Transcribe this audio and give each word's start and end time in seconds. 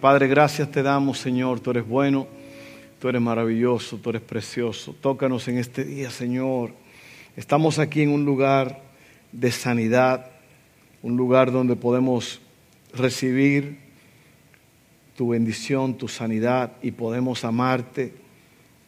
Padre, 0.00 0.28
gracias 0.28 0.70
te 0.70 0.82
damos, 0.82 1.18
Señor. 1.18 1.60
Tú 1.60 1.72
eres 1.72 1.86
bueno, 1.86 2.26
tú 2.98 3.08
eres 3.10 3.20
maravilloso, 3.20 3.98
tú 3.98 4.08
eres 4.08 4.22
precioso. 4.22 4.94
Tócanos 4.98 5.46
en 5.48 5.58
este 5.58 5.84
día, 5.84 6.10
Señor. 6.10 6.70
Estamos 7.36 7.78
aquí 7.78 8.00
en 8.00 8.10
un 8.10 8.24
lugar 8.24 8.80
de 9.30 9.52
sanidad, 9.52 10.30
un 11.02 11.18
lugar 11.18 11.52
donde 11.52 11.76
podemos 11.76 12.40
recibir 12.94 13.78
tu 15.16 15.28
bendición, 15.28 15.98
tu 15.98 16.08
sanidad 16.08 16.72
y 16.80 16.92
podemos 16.92 17.44
amarte 17.44 18.14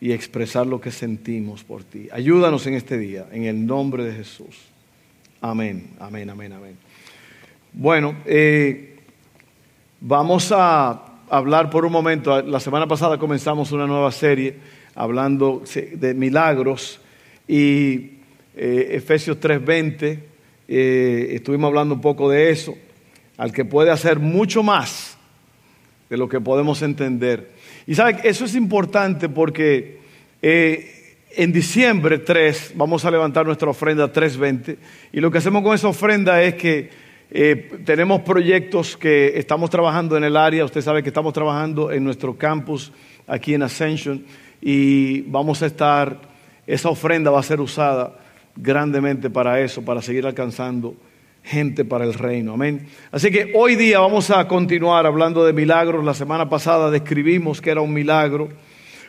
y 0.01 0.13
expresar 0.13 0.67
lo 0.67 0.81
que 0.81 0.91
sentimos 0.91 1.63
por 1.63 1.85
ti. 1.85 2.09
Ayúdanos 2.11 2.67
en 2.67 2.75
este 2.75 2.97
día, 2.97 3.27
en 3.33 3.45
el 3.45 3.67
nombre 3.67 4.03
de 4.05 4.15
Jesús. 4.15 4.57
Amén, 5.43 5.91
amén, 6.01 6.31
amén, 6.31 6.53
amén. 6.55 6.77
Bueno, 7.75 8.17
eh, 8.25 8.91
vamos 10.05 10.50
a 10.50 11.00
hablar 11.30 11.71
por 11.71 11.84
un 11.84 11.93
momento. 11.93 12.43
La 12.43 12.59
semana 12.59 12.87
pasada 12.89 13.19
comenzamos 13.19 13.70
una 13.70 13.87
nueva 13.87 14.11
serie 14.11 14.56
hablando 14.95 15.62
de 15.95 16.12
milagros 16.12 17.01
y 17.47 18.19
eh, 18.56 18.88
Efesios 18.91 19.38
3:20, 19.38 20.19
eh, 20.69 21.28
estuvimos 21.34 21.69
hablando 21.69 21.95
un 21.95 22.01
poco 22.01 22.28
de 22.28 22.51
eso, 22.51 22.75
al 23.37 23.52
que 23.52 23.65
puede 23.65 23.91
hacer 23.91 24.19
mucho 24.19 24.62
más 24.62 25.16
de 26.11 26.16
lo 26.16 26.28
que 26.28 26.41
podemos 26.41 26.83
entender. 26.83 27.53
Y 27.87 27.95
sabe, 27.95 28.16
eso 28.25 28.45
es 28.45 28.55
importante 28.56 29.28
porque 29.28 30.03
en 30.42 31.53
diciembre 31.53 32.19
3 32.19 32.73
vamos 32.75 33.05
a 33.05 33.11
levantar 33.11 33.47
nuestra 33.47 33.70
ofrenda 33.70 34.12
320 34.12 34.78
y 35.12 35.20
lo 35.20 35.30
que 35.30 35.39
hacemos 35.39 35.62
con 35.62 35.75
esa 35.75 35.89
ofrenda 35.89 36.42
es 36.42 36.56
que 36.56 37.02
eh, 37.34 37.80
tenemos 37.86 38.20
proyectos 38.20 38.95
que 38.95 39.38
estamos 39.38 39.70
trabajando 39.70 40.18
en 40.18 40.24
el 40.24 40.36
área. 40.36 40.66
Usted 40.66 40.82
sabe 40.82 41.02
que 41.02 41.09
estamos 41.09 41.32
trabajando 41.32 41.91
en 41.91 42.05
nuestro 42.05 42.36
campus 42.36 42.92
aquí 43.27 43.55
en 43.55 43.62
Ascension 43.62 44.22
y 44.60 45.22
vamos 45.22 45.62
a 45.62 45.66
estar, 45.66 46.20
esa 46.66 46.91
ofrenda 46.91 47.30
va 47.30 47.41
a 47.41 47.42
ser 47.42 47.58
usada 47.58 48.19
grandemente 48.55 49.30
para 49.30 49.61
eso, 49.61 49.83
para 49.83 50.02
seguir 50.02 50.27
alcanzando 50.27 50.94
gente 51.42 51.86
para 51.86 52.05
el 52.05 52.12
reino. 52.12 52.52
Amén. 52.52 52.86
Así 53.11 53.30
que 53.30 53.52
hoy 53.55 53.77
día 53.77 54.00
vamos 54.00 54.30
a 54.30 54.46
continuar 54.46 55.06
hablando 55.06 55.42
de 55.42 55.55
milagros. 55.55 56.05
La 56.05 56.12
semana 56.12 56.50
pasada 56.50 56.91
describimos 56.91 57.62
que 57.62 57.70
era 57.70 57.80
un 57.80 57.94
milagro. 57.94 58.50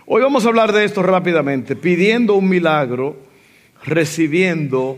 Hoy 0.06 0.22
vamos 0.22 0.46
a 0.46 0.48
hablar 0.48 0.72
de 0.72 0.86
esto 0.86 1.04
rápidamente, 1.04 1.76
pidiendo 1.76 2.36
un 2.36 2.48
milagro, 2.48 3.18
recibiendo 3.84 4.98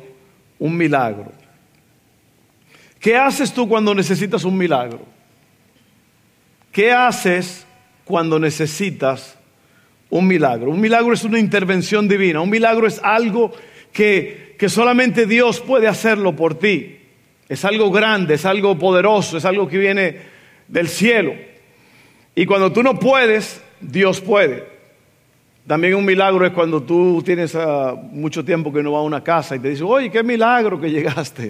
un 0.59 0.77
milagro. 0.77 1.44
¿Qué 2.99 3.15
haces 3.15 3.53
tú 3.53 3.67
cuando 3.67 3.93
necesitas 3.93 4.43
un 4.43 4.57
milagro? 4.57 5.01
¿Qué 6.71 6.91
haces 6.91 7.65
cuando 8.03 8.39
necesitas 8.39 9.37
un 10.09 10.27
milagro? 10.27 10.71
Un 10.71 10.81
milagro 10.81 11.13
es 11.13 11.23
una 11.23 11.39
intervención 11.39 12.07
divina. 12.07 12.41
Un 12.41 12.49
milagro 12.49 12.87
es 12.87 12.99
algo 13.03 13.51
que, 13.93 14.55
que 14.57 14.69
solamente 14.69 15.25
Dios 15.25 15.61
puede 15.61 15.87
hacerlo 15.87 16.35
por 16.35 16.59
ti. 16.59 16.97
Es 17.47 17.63
algo 17.63 17.91
grande, 17.91 18.33
es 18.33 18.45
algo 18.45 18.77
poderoso, 18.77 19.37
es 19.37 19.45
algo 19.45 19.67
que 19.67 19.77
viene 19.77 20.17
del 20.67 20.87
cielo. 20.87 21.33
Y 22.33 22.45
cuando 22.45 22.71
tú 22.71 22.83
no 22.83 22.99
puedes, 22.99 23.61
Dios 23.79 24.19
puede. 24.19 24.75
También 25.67 25.95
un 25.95 26.05
milagro 26.05 26.45
es 26.45 26.51
cuando 26.51 26.83
tú 26.83 27.23
tienes 27.25 27.55
ah, 27.55 27.95
mucho 28.11 28.45
tiempo 28.45 28.71
que 28.71 28.83
no 28.83 28.91
vas 28.91 28.99
a 28.99 29.03
una 29.03 29.23
casa 29.23 29.55
y 29.55 29.59
te 29.59 29.69
dicen, 29.69 29.87
oye, 29.87 30.11
qué 30.11 30.21
milagro 30.21 30.79
que 30.79 30.91
llegaste. 30.91 31.49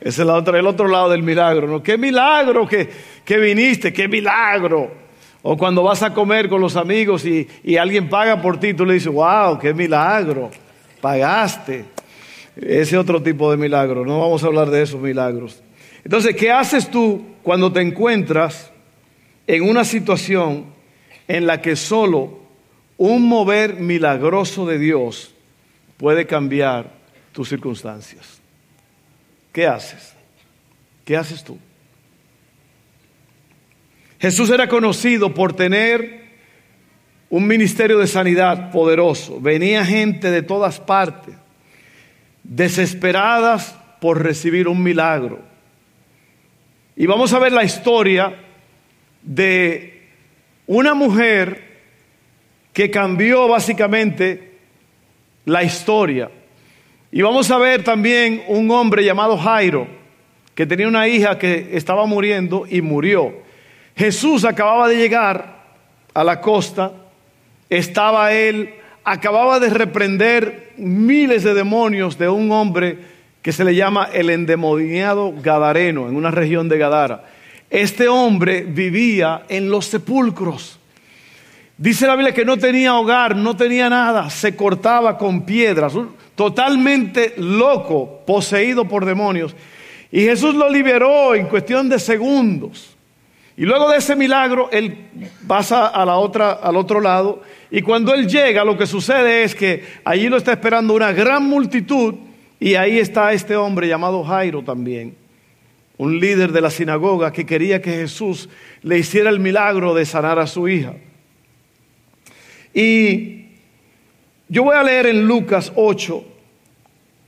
Ese 0.00 0.22
es 0.22 0.28
el 0.28 0.66
otro 0.66 0.88
lado 0.88 1.10
del 1.10 1.22
milagro, 1.22 1.66
¿no? 1.66 1.82
Qué 1.82 1.96
milagro 1.96 2.66
que, 2.66 3.38
viniste, 3.38 3.92
qué 3.92 4.08
milagro. 4.08 4.90
O 5.42 5.56
cuando 5.56 5.82
vas 5.82 6.02
a 6.02 6.12
comer 6.12 6.48
con 6.48 6.60
los 6.60 6.76
amigos 6.76 7.24
y, 7.24 7.46
y 7.62 7.76
alguien 7.76 8.08
paga 8.08 8.40
por 8.40 8.58
ti, 8.58 8.74
tú 8.74 8.84
le 8.84 8.94
dices, 8.94 9.12
wow, 9.12 9.58
qué 9.58 9.74
milagro, 9.74 10.50
pagaste. 11.00 11.84
Ese 12.56 12.96
otro 12.96 13.22
tipo 13.22 13.50
de 13.50 13.56
milagro, 13.56 14.04
no 14.04 14.20
vamos 14.20 14.44
a 14.44 14.46
hablar 14.46 14.70
de 14.70 14.82
esos 14.82 15.00
milagros. 15.00 15.62
Entonces, 16.04 16.36
¿qué 16.36 16.50
haces 16.50 16.90
tú 16.90 17.24
cuando 17.42 17.72
te 17.72 17.80
encuentras 17.80 18.70
en 19.46 19.62
una 19.68 19.84
situación 19.84 20.66
en 21.26 21.46
la 21.46 21.60
que 21.60 21.76
solo 21.76 22.38
un 22.96 23.26
mover 23.26 23.74
milagroso 23.74 24.66
de 24.66 24.78
Dios 24.78 25.34
puede 25.96 26.26
cambiar 26.26 26.92
tus 27.32 27.48
circunstancias? 27.48 28.43
¿Qué 29.54 29.68
haces? 29.68 30.12
¿Qué 31.04 31.16
haces 31.16 31.44
tú? 31.44 31.56
Jesús 34.18 34.50
era 34.50 34.68
conocido 34.68 35.32
por 35.32 35.54
tener 35.54 36.24
un 37.30 37.46
ministerio 37.46 37.98
de 37.98 38.08
sanidad 38.08 38.72
poderoso. 38.72 39.40
Venía 39.40 39.84
gente 39.84 40.32
de 40.32 40.42
todas 40.42 40.80
partes, 40.80 41.36
desesperadas 42.42 43.78
por 44.00 44.24
recibir 44.24 44.66
un 44.66 44.82
milagro. 44.82 45.40
Y 46.96 47.06
vamos 47.06 47.32
a 47.32 47.38
ver 47.38 47.52
la 47.52 47.62
historia 47.62 48.34
de 49.22 50.08
una 50.66 50.94
mujer 50.94 51.78
que 52.72 52.90
cambió 52.90 53.46
básicamente 53.46 54.58
la 55.44 55.62
historia. 55.62 56.28
Y 57.16 57.22
vamos 57.22 57.48
a 57.52 57.58
ver 57.58 57.84
también 57.84 58.42
un 58.48 58.68
hombre 58.72 59.04
llamado 59.04 59.38
Jairo, 59.38 59.86
que 60.52 60.66
tenía 60.66 60.88
una 60.88 61.06
hija 61.06 61.38
que 61.38 61.68
estaba 61.74 62.06
muriendo 62.06 62.66
y 62.68 62.82
murió. 62.82 63.32
Jesús 63.94 64.44
acababa 64.44 64.88
de 64.88 64.96
llegar 64.96 65.62
a 66.12 66.24
la 66.24 66.40
costa, 66.40 66.90
estaba 67.70 68.32
él, 68.32 68.74
acababa 69.04 69.60
de 69.60 69.70
reprender 69.70 70.72
miles 70.76 71.44
de 71.44 71.54
demonios 71.54 72.18
de 72.18 72.28
un 72.28 72.50
hombre 72.50 72.98
que 73.42 73.52
se 73.52 73.64
le 73.64 73.76
llama 73.76 74.08
el 74.12 74.28
endemoniado 74.28 75.34
Gadareno, 75.40 76.08
en 76.08 76.16
una 76.16 76.32
región 76.32 76.68
de 76.68 76.78
Gadara. 76.78 77.26
Este 77.70 78.08
hombre 78.08 78.62
vivía 78.62 79.44
en 79.48 79.70
los 79.70 79.86
sepulcros. 79.86 80.80
Dice 81.78 82.08
la 82.08 82.16
Biblia 82.16 82.34
que 82.34 82.44
no 82.44 82.56
tenía 82.56 82.96
hogar, 82.96 83.36
no 83.36 83.56
tenía 83.56 83.88
nada, 83.88 84.30
se 84.30 84.56
cortaba 84.56 85.16
con 85.16 85.42
piedras 85.42 85.94
totalmente 86.34 87.34
loco, 87.36 88.22
poseído 88.26 88.86
por 88.86 89.04
demonios. 89.04 89.54
Y 90.10 90.20
Jesús 90.22 90.54
lo 90.54 90.68
liberó 90.70 91.34
en 91.34 91.46
cuestión 91.46 91.88
de 91.88 91.98
segundos. 91.98 92.94
Y 93.56 93.64
luego 93.64 93.88
de 93.90 93.98
ese 93.98 94.16
milagro, 94.16 94.68
él 94.72 94.96
pasa 95.46 95.86
al 95.86 96.08
otro 96.08 97.00
lado. 97.00 97.42
Y 97.70 97.82
cuando 97.82 98.12
él 98.14 98.28
llega, 98.28 98.64
lo 98.64 98.76
que 98.76 98.86
sucede 98.86 99.44
es 99.44 99.54
que 99.54 99.84
allí 100.04 100.28
lo 100.28 100.36
está 100.36 100.52
esperando 100.52 100.94
una 100.94 101.12
gran 101.12 101.44
multitud. 101.44 102.14
Y 102.58 102.74
ahí 102.74 102.98
está 102.98 103.32
este 103.32 103.56
hombre 103.56 103.88
llamado 103.88 104.24
Jairo 104.24 104.62
también, 104.62 105.16
un 105.98 106.18
líder 106.18 106.50
de 106.52 106.60
la 106.60 106.70
sinagoga 106.70 107.32
que 107.32 107.44
quería 107.44 107.82
que 107.82 107.92
Jesús 107.92 108.48
le 108.82 108.98
hiciera 108.98 109.30
el 109.30 109.38
milagro 109.38 109.94
de 109.94 110.06
sanar 110.06 110.38
a 110.38 110.46
su 110.46 110.68
hija. 110.68 110.94
Y 112.72 113.43
yo 114.48 114.64
voy 114.64 114.76
a 114.76 114.82
leer 114.82 115.06
en 115.06 115.26
Lucas 115.26 115.72
8, 115.74 116.24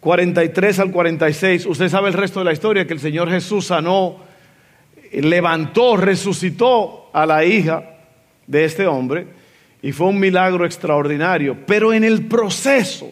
43 0.00 0.78
al 0.80 0.90
46. 0.90 1.66
Usted 1.66 1.88
sabe 1.88 2.08
el 2.08 2.14
resto 2.14 2.40
de 2.40 2.44
la 2.44 2.52
historia, 2.52 2.86
que 2.86 2.92
el 2.92 3.00
Señor 3.00 3.30
Jesús 3.30 3.66
sanó, 3.66 4.18
levantó, 5.12 5.96
resucitó 5.96 7.10
a 7.12 7.24
la 7.24 7.44
hija 7.44 7.82
de 8.46 8.64
este 8.64 8.86
hombre 8.86 9.26
y 9.82 9.92
fue 9.92 10.08
un 10.08 10.18
milagro 10.18 10.66
extraordinario. 10.66 11.56
Pero 11.66 11.92
en 11.92 12.04
el 12.04 12.26
proceso, 12.26 13.10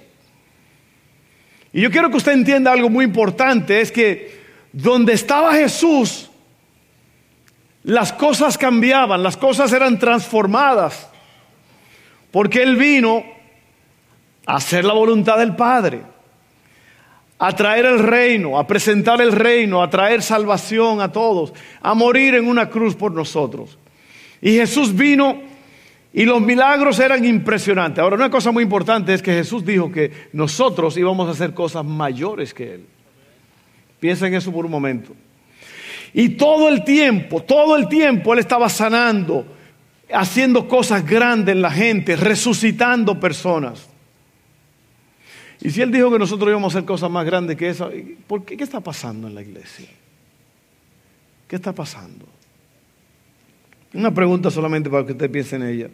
y 1.73 1.81
yo 1.81 1.91
quiero 1.91 2.11
que 2.11 2.19
usted 2.19 2.33
entienda 2.33 2.73
algo 2.73 2.91
muy 2.91 3.05
importante, 3.05 3.81
es 3.81 3.91
que 3.91 4.45
donde 4.73 5.15
estaba 5.15 5.55
Jesús, 5.55 6.31
las 7.83 8.13
cosas 8.13 8.57
cambiaban, 8.57 9.23
las 9.23 9.37
cosas 9.37 9.73
eran 9.73 9.99
transformadas, 9.99 11.09
porque 12.31 12.63
Él 12.63 12.77
vino 12.77 13.34
hacer 14.47 14.85
la 14.85 14.95
voluntad 14.95 15.39
del 15.39 15.57
Padre, 15.57 16.03
a 17.39 17.53
traer 17.55 17.87
el 17.87 17.99
reino, 17.99 18.59
a 18.59 18.67
presentar 18.67 19.21
el 19.21 19.33
reino, 19.33 19.83
a 19.83 19.91
traer 19.91 20.23
salvación 20.23 21.01
a 21.01 21.11
todos, 21.11 21.53
a 21.83 21.95
morir 21.95 22.35
en 22.35 22.47
una 22.47 22.71
cruz 22.71 22.95
por 22.95 23.13
nosotros. 23.13 23.79
Y 24.41 24.53
Jesús 24.53 24.95
vino 24.95 25.41
y 26.13 26.25
los 26.25 26.41
milagros 26.41 27.01
eran 27.01 27.25
impresionantes. 27.25 28.01
Ahora, 28.01 28.17
una 28.17 28.31
cosa 28.31 28.53
muy 28.53 28.63
importante 28.63 29.13
es 29.13 29.21
que 29.21 29.33
Jesús 29.33 29.65
dijo 29.65 29.91
que 29.91 30.13
nosotros 30.33 30.97
íbamos 30.97 31.29
a 31.29 31.33
hacer 31.33 31.53
cosas 31.53 31.85
mayores 31.85 32.55
que 32.55 32.75
Él. 32.75 32.87
Piensa 33.99 34.29
en 34.29 34.35
eso 34.35 34.53
por 34.53 34.65
un 34.65 34.71
momento. 34.71 35.13
Y 36.13 36.31
todo 36.31 36.69
el 36.69 36.85
tiempo, 36.85 37.43
todo 37.43 37.75
el 37.75 37.89
tiempo 37.89 38.33
Él 38.33 38.39
estaba 38.39 38.69
sanando, 38.69 39.45
haciendo 40.13 40.69
cosas 40.69 41.05
grandes 41.05 41.57
en 41.57 41.63
la 41.63 41.71
gente, 41.73 42.15
resucitando 42.15 43.19
personas. 43.19 43.89
Y 45.65 45.71
si 45.71 45.81
Él 45.81 45.91
dijo 45.91 46.13
que 46.13 46.19
nosotros 46.19 46.51
íbamos 46.51 46.75
a 46.75 46.79
hacer 46.79 46.87
cosas 46.87 47.11
más 47.11 47.25
grandes 47.25 47.57
que 47.57 47.71
eso, 47.71 47.91
¿por 48.27 48.45
qué? 48.45 48.55
¿Qué 48.55 48.65
está 48.65 48.81
pasando 48.81 49.29
en 49.29 49.35
la 49.35 49.41
iglesia? 49.41 49.89
¿Qué 51.49 51.57
está 51.57 51.73
pasando? 51.73 52.27
Una 53.95 54.13
pregunta 54.13 54.51
solamente 54.51 54.91
para 54.91 55.07
que 55.07 55.13
usted 55.13 55.31
piense 55.31 55.57
en 55.57 55.63
ella. 55.63 55.89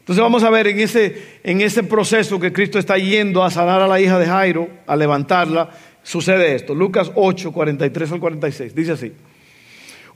Entonces 0.00 0.20
vamos 0.20 0.42
a 0.42 0.50
ver 0.50 0.66
en 0.66 0.80
ese, 0.80 1.38
en 1.44 1.60
ese 1.60 1.84
proceso 1.84 2.40
que 2.40 2.52
Cristo 2.52 2.80
está 2.80 2.98
yendo 2.98 3.44
a 3.44 3.50
sanar 3.50 3.80
a 3.80 3.86
la 3.86 4.00
hija 4.00 4.18
de 4.18 4.26
Jairo, 4.26 4.68
a 4.88 4.96
levantarla, 4.96 5.70
sucede 6.02 6.56
esto. 6.56 6.74
Lucas 6.74 7.12
8, 7.14 7.52
43 7.52 8.10
al 8.10 8.18
46. 8.18 8.74
Dice 8.74 8.92
así. 8.92 9.12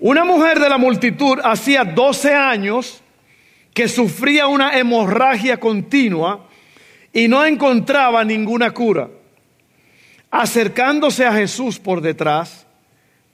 Una 0.01 0.25
mujer 0.25 0.59
de 0.59 0.69
la 0.69 0.79
multitud 0.79 1.39
hacía 1.45 1.85
12 1.85 2.35
años 2.35 3.03
que 3.73 3.87
sufría 3.87 4.49
una 4.49 4.77
hemorragia 4.77 5.61
continua 5.61 6.50
y 7.12 7.29
no 7.29 7.45
encontraba 7.45 8.25
ninguna 8.25 8.71
cura. 8.73 9.09
Acercándose 10.31 11.27
a 11.27 11.33
Jesús 11.33 11.79
por 11.79 12.01
detrás, 12.01 12.67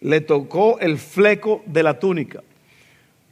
le 0.00 0.20
tocó 0.20 0.78
el 0.78 0.98
fleco 0.98 1.62
de 1.66 1.82
la 1.82 1.98
túnica. 1.98 2.42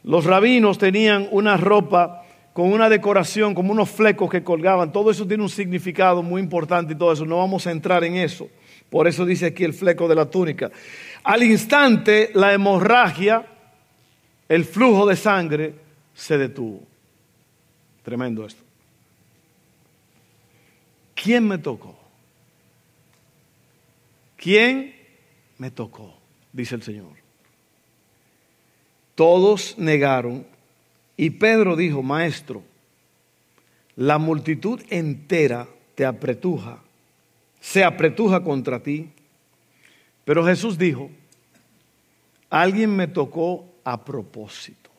Los 0.03 0.25
rabinos 0.25 0.77
tenían 0.77 1.27
una 1.31 1.57
ropa 1.57 2.25
con 2.53 2.71
una 2.71 2.89
decoración, 2.89 3.53
como 3.53 3.71
unos 3.71 3.89
flecos 3.89 4.29
que 4.29 4.43
colgaban. 4.43 4.91
Todo 4.91 5.11
eso 5.11 5.27
tiene 5.27 5.43
un 5.43 5.49
significado 5.49 6.21
muy 6.21 6.41
importante 6.41 6.93
y 6.93 6.95
todo 6.95 7.11
eso. 7.11 7.25
No 7.25 7.37
vamos 7.37 7.65
a 7.67 7.71
entrar 7.71 8.03
en 8.03 8.15
eso. 8.15 8.47
Por 8.89 9.07
eso 9.07 9.25
dice 9.25 9.47
aquí 9.47 9.63
el 9.63 9.73
fleco 9.73 10.07
de 10.07 10.15
la 10.15 10.29
túnica. 10.29 10.71
Al 11.23 11.43
instante, 11.43 12.29
la 12.33 12.53
hemorragia, 12.53 13.45
el 14.47 14.63
flujo 14.63 15.07
de 15.07 15.15
sangre, 15.15 15.73
se 16.13 16.37
detuvo. 16.37 16.83
Tremendo 18.03 18.45
esto. 18.45 18.64
¿Quién 21.25 21.47
me 21.47 21.57
tocó? 21.57 21.97
¿Quién 24.37 24.93
me 25.57 25.71
tocó? 25.71 26.13
Dice 26.53 26.75
el 26.75 26.83
Señor. 26.83 27.13
Todos 29.15 29.75
negaron 29.79 30.45
y 31.17 31.31
Pedro 31.31 31.75
dijo, 31.75 32.03
maestro, 32.03 32.61
la 33.95 34.19
multitud 34.19 34.79
entera 34.91 35.67
te 35.95 36.05
apretuja, 36.05 36.77
se 37.59 37.83
apretuja 37.83 38.43
contra 38.43 38.83
ti. 38.83 39.09
Pero 40.25 40.45
Jesús 40.45 40.77
dijo, 40.77 41.09
alguien 42.51 42.95
me 42.95 43.07
tocó 43.07 43.65
a 43.83 44.05
propósito. 44.05 44.91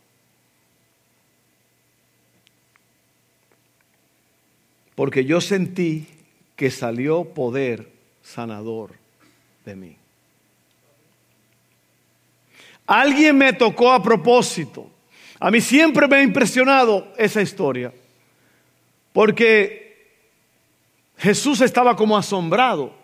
Porque 4.96 5.24
yo 5.24 5.40
sentí 5.40 6.08
que 6.56 6.70
salió 6.70 7.24
poder 7.24 7.92
sanador 8.22 8.92
de 9.64 9.76
mí. 9.76 9.96
Alguien 12.86 13.36
me 13.36 13.52
tocó 13.52 13.92
a 13.92 14.02
propósito. 14.02 14.90
A 15.38 15.50
mí 15.50 15.60
siempre 15.60 16.08
me 16.08 16.16
ha 16.16 16.22
impresionado 16.22 17.12
esa 17.18 17.42
historia, 17.42 17.92
porque 19.12 20.14
Jesús 21.18 21.60
estaba 21.60 21.94
como 21.94 22.16
asombrado, 22.16 22.94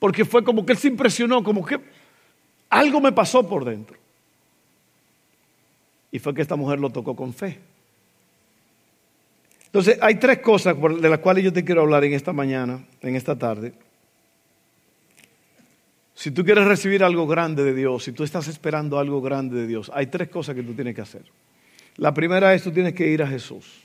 porque 0.00 0.24
fue 0.24 0.42
como 0.42 0.66
que 0.66 0.72
él 0.72 0.78
se 0.78 0.88
impresionó, 0.88 1.44
como 1.44 1.64
que 1.64 1.78
algo 2.68 3.00
me 3.00 3.12
pasó 3.12 3.48
por 3.48 3.64
dentro. 3.64 3.96
Y 6.10 6.18
fue 6.18 6.34
que 6.34 6.42
esta 6.42 6.56
mujer 6.56 6.80
lo 6.80 6.90
tocó 6.90 7.14
con 7.14 7.32
fe. 7.32 7.60
Entonces, 9.70 9.98
hay 10.02 10.16
tres 10.16 10.38
cosas 10.40 10.76
de 10.76 11.08
las 11.08 11.20
cuales 11.20 11.44
yo 11.44 11.52
te 11.52 11.64
quiero 11.64 11.82
hablar 11.82 12.02
en 12.02 12.12
esta 12.12 12.32
mañana, 12.32 12.84
en 13.00 13.14
esta 13.14 13.38
tarde. 13.38 13.72
Si 16.12 16.32
tú 16.32 16.44
quieres 16.44 16.64
recibir 16.66 17.04
algo 17.04 17.24
grande 17.26 17.62
de 17.62 17.72
Dios, 17.72 18.02
si 18.02 18.10
tú 18.10 18.24
estás 18.24 18.48
esperando 18.48 18.98
algo 18.98 19.22
grande 19.22 19.56
de 19.56 19.68
Dios, 19.68 19.88
hay 19.94 20.08
tres 20.08 20.28
cosas 20.28 20.56
que 20.56 20.64
tú 20.64 20.74
tienes 20.74 20.96
que 20.96 21.02
hacer. 21.02 21.22
La 21.96 22.12
primera 22.12 22.52
es 22.52 22.64
tú 22.64 22.72
tienes 22.72 22.94
que 22.94 23.06
ir 23.06 23.22
a 23.22 23.28
Jesús. 23.28 23.84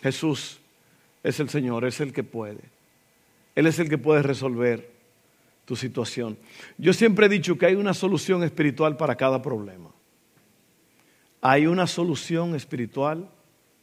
Jesús 0.00 0.58
es 1.22 1.38
el 1.40 1.50
Señor, 1.50 1.84
es 1.84 2.00
el 2.00 2.14
que 2.14 2.24
puede. 2.24 2.62
Él 3.54 3.66
es 3.66 3.78
el 3.78 3.90
que 3.90 3.98
puede 3.98 4.22
resolver 4.22 4.90
tu 5.66 5.76
situación. 5.76 6.38
Yo 6.78 6.94
siempre 6.94 7.26
he 7.26 7.28
dicho 7.28 7.58
que 7.58 7.66
hay 7.66 7.74
una 7.74 7.92
solución 7.92 8.42
espiritual 8.42 8.96
para 8.96 9.14
cada 9.14 9.42
problema. 9.42 9.90
Hay 11.42 11.66
una 11.66 11.86
solución 11.86 12.54
espiritual 12.54 13.28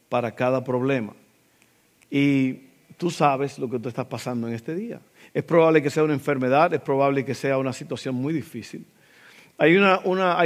para 0.08 0.34
cada 0.34 0.62
problema. 0.62 1.12
Y 2.10 2.60
tú 2.96 3.10
sabes 3.10 3.58
lo 3.58 3.68
que 3.68 3.78
tú 3.78 3.88
estás 3.88 4.06
pasando 4.06 4.48
en 4.48 4.54
este 4.54 4.74
día. 4.74 5.00
Es 5.34 5.42
probable 5.42 5.82
que 5.82 5.90
sea 5.90 6.04
una 6.04 6.14
enfermedad, 6.14 6.72
es 6.72 6.80
probable 6.80 7.24
que 7.24 7.34
sea 7.34 7.58
una 7.58 7.72
situación 7.72 8.14
muy 8.14 8.32
difícil. 8.32 8.86
Hay, 9.58 9.76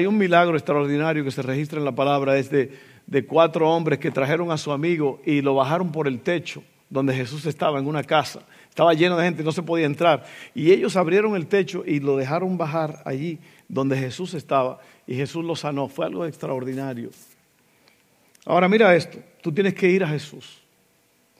un 0.06 0.18
milagro 0.18 0.56
extraordinario 0.56 1.24
que 1.24 1.32
se 1.32 1.42
registra 1.42 1.78
en 1.78 1.84
la 1.84 1.94
palabra, 1.94 2.38
es 2.38 2.48
de, 2.48 2.72
de 3.06 3.26
cuatro 3.26 3.68
hombres 3.68 3.98
que 3.98 4.10
trajeron 4.10 4.52
a 4.52 4.56
su 4.56 4.70
amigo 4.70 5.20
y 5.26 5.40
lo 5.40 5.54
bajaron 5.56 5.90
por 5.90 6.06
el 6.06 6.20
techo 6.20 6.62
donde 6.90 7.14
Jesús 7.14 7.46
estaba, 7.46 7.78
en 7.78 7.86
una 7.86 8.02
casa. 8.02 8.42
Estaba 8.68 8.92
lleno 8.94 9.16
de 9.16 9.24
gente, 9.24 9.44
no 9.44 9.52
se 9.52 9.62
podía 9.62 9.86
entrar. 9.86 10.24
Y 10.54 10.72
ellos 10.72 10.96
abrieron 10.96 11.36
el 11.36 11.46
techo 11.46 11.84
y 11.86 12.00
lo 12.00 12.16
dejaron 12.16 12.58
bajar 12.58 13.00
allí 13.04 13.38
donde 13.68 13.96
Jesús 13.96 14.34
estaba. 14.34 14.80
Y 15.06 15.14
Jesús 15.14 15.44
lo 15.44 15.54
sanó. 15.54 15.88
Fue 15.88 16.06
algo 16.06 16.26
extraordinario. 16.26 17.10
Ahora 18.44 18.68
mira 18.68 18.94
esto, 18.94 19.18
tú 19.42 19.52
tienes 19.52 19.74
que 19.74 19.88
ir 19.88 20.02
a 20.02 20.08
Jesús. 20.08 20.62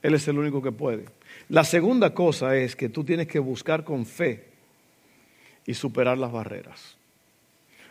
Él 0.03 0.15
es 0.15 0.27
el 0.29 0.39
único 0.39 0.63
que 0.63 0.73
puede. 0.73 1.05
La 1.49 1.65
segunda 1.65 2.15
cosa 2.15 2.57
es 2.57 2.77
que 2.77 2.89
tú 2.89 3.05
tienes 3.05 3.27
que 3.27 3.39
buscar 3.39 3.85
con 3.85 4.07
fe 4.07 4.45
y 5.67 5.75
superar 5.75 6.19
las 6.19 6.33
barreras. 6.33 6.97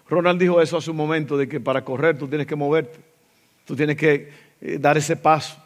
Ronald 0.08 0.40
dijo 0.40 0.60
eso 0.60 0.78
hace 0.78 0.90
un 0.90 0.98
momento, 0.98 1.38
de 1.38 1.48
que 1.48 1.60
para 1.60 1.86
correr 1.86 2.18
tú 2.18 2.28
tienes 2.28 2.48
que 2.48 2.56
moverte, 2.56 3.00
tú 3.66 3.76
tienes 3.76 3.96
que 3.96 4.30
eh, 4.62 4.78
dar 4.80 4.98
ese 4.98 5.16
paso. 5.16 5.64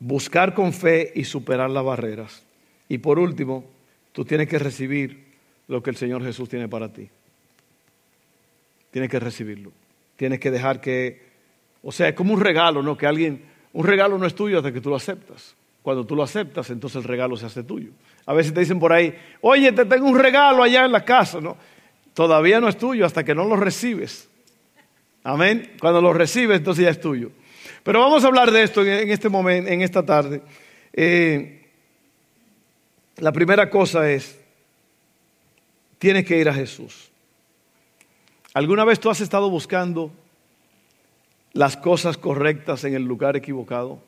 Buscar 0.00 0.54
con 0.54 0.72
fe 0.72 1.12
y 1.14 1.24
superar 1.24 1.70
las 1.70 1.84
barreras. 1.84 2.42
Y 2.88 2.98
por 2.98 3.18
último, 3.18 3.64
tú 4.12 4.24
tienes 4.24 4.48
que 4.48 4.58
recibir 4.58 5.26
lo 5.68 5.82
que 5.82 5.90
el 5.90 5.96
Señor 5.96 6.24
Jesús 6.24 6.48
tiene 6.48 6.68
para 6.68 6.92
ti. 6.92 7.08
Tienes 8.90 9.10
que 9.10 9.20
recibirlo. 9.20 9.72
Tienes 10.18 10.40
que 10.40 10.50
dejar 10.50 10.82
que, 10.82 11.22
o 11.82 11.92
sea, 11.92 12.08
es 12.08 12.14
como 12.14 12.34
un 12.34 12.40
regalo, 12.40 12.82
¿no? 12.82 12.98
Que 12.98 13.06
alguien 13.06 13.42
un 13.72 13.86
regalo 13.86 14.18
no 14.18 14.26
es 14.26 14.34
tuyo 14.34 14.58
hasta 14.58 14.72
que 14.72 14.80
tú 14.80 14.90
lo 14.90 14.96
aceptas. 14.96 15.54
Cuando 15.82 16.04
tú 16.04 16.16
lo 16.16 16.24
aceptas, 16.24 16.68
entonces 16.70 16.96
el 16.96 17.04
regalo 17.04 17.36
se 17.36 17.46
hace 17.46 17.62
tuyo. 17.62 17.90
A 18.26 18.34
veces 18.34 18.52
te 18.52 18.58
dicen 18.58 18.80
por 18.80 18.92
ahí, 18.92 19.16
oye, 19.40 19.70
te 19.70 19.84
tengo 19.84 20.08
un 20.08 20.18
regalo 20.18 20.62
allá 20.62 20.84
en 20.84 20.90
la 20.90 21.04
casa. 21.04 21.40
No, 21.40 21.56
todavía 22.14 22.60
no 22.60 22.68
es 22.68 22.76
tuyo 22.76 23.06
hasta 23.06 23.24
que 23.24 23.34
no 23.34 23.44
lo 23.44 23.54
recibes. 23.54 24.28
Amén. 25.22 25.74
Cuando 25.80 26.00
lo 26.00 26.12
recibes, 26.12 26.58
entonces 26.58 26.84
ya 26.84 26.90
es 26.90 27.00
tuyo. 27.00 27.30
Pero 27.84 28.00
vamos 28.00 28.24
a 28.24 28.26
hablar 28.26 28.50
de 28.50 28.64
esto 28.64 28.84
en 28.84 29.08
este 29.10 29.28
momento, 29.28 29.70
en 29.70 29.82
esta 29.82 30.04
tarde. 30.04 30.42
Eh, 30.92 31.70
la 33.18 33.30
primera 33.30 33.70
cosa 33.70 34.10
es, 34.10 34.38
tienes 35.98 36.24
que 36.24 36.36
ir 36.36 36.48
a 36.48 36.54
Jesús. 36.54 37.10
¿Alguna 38.58 38.84
vez 38.84 38.98
tú 38.98 39.08
has 39.08 39.20
estado 39.20 39.48
buscando 39.50 40.10
las 41.52 41.76
cosas 41.76 42.18
correctas 42.18 42.82
en 42.82 42.94
el 42.94 43.04
lugar 43.04 43.36
equivocado? 43.36 44.02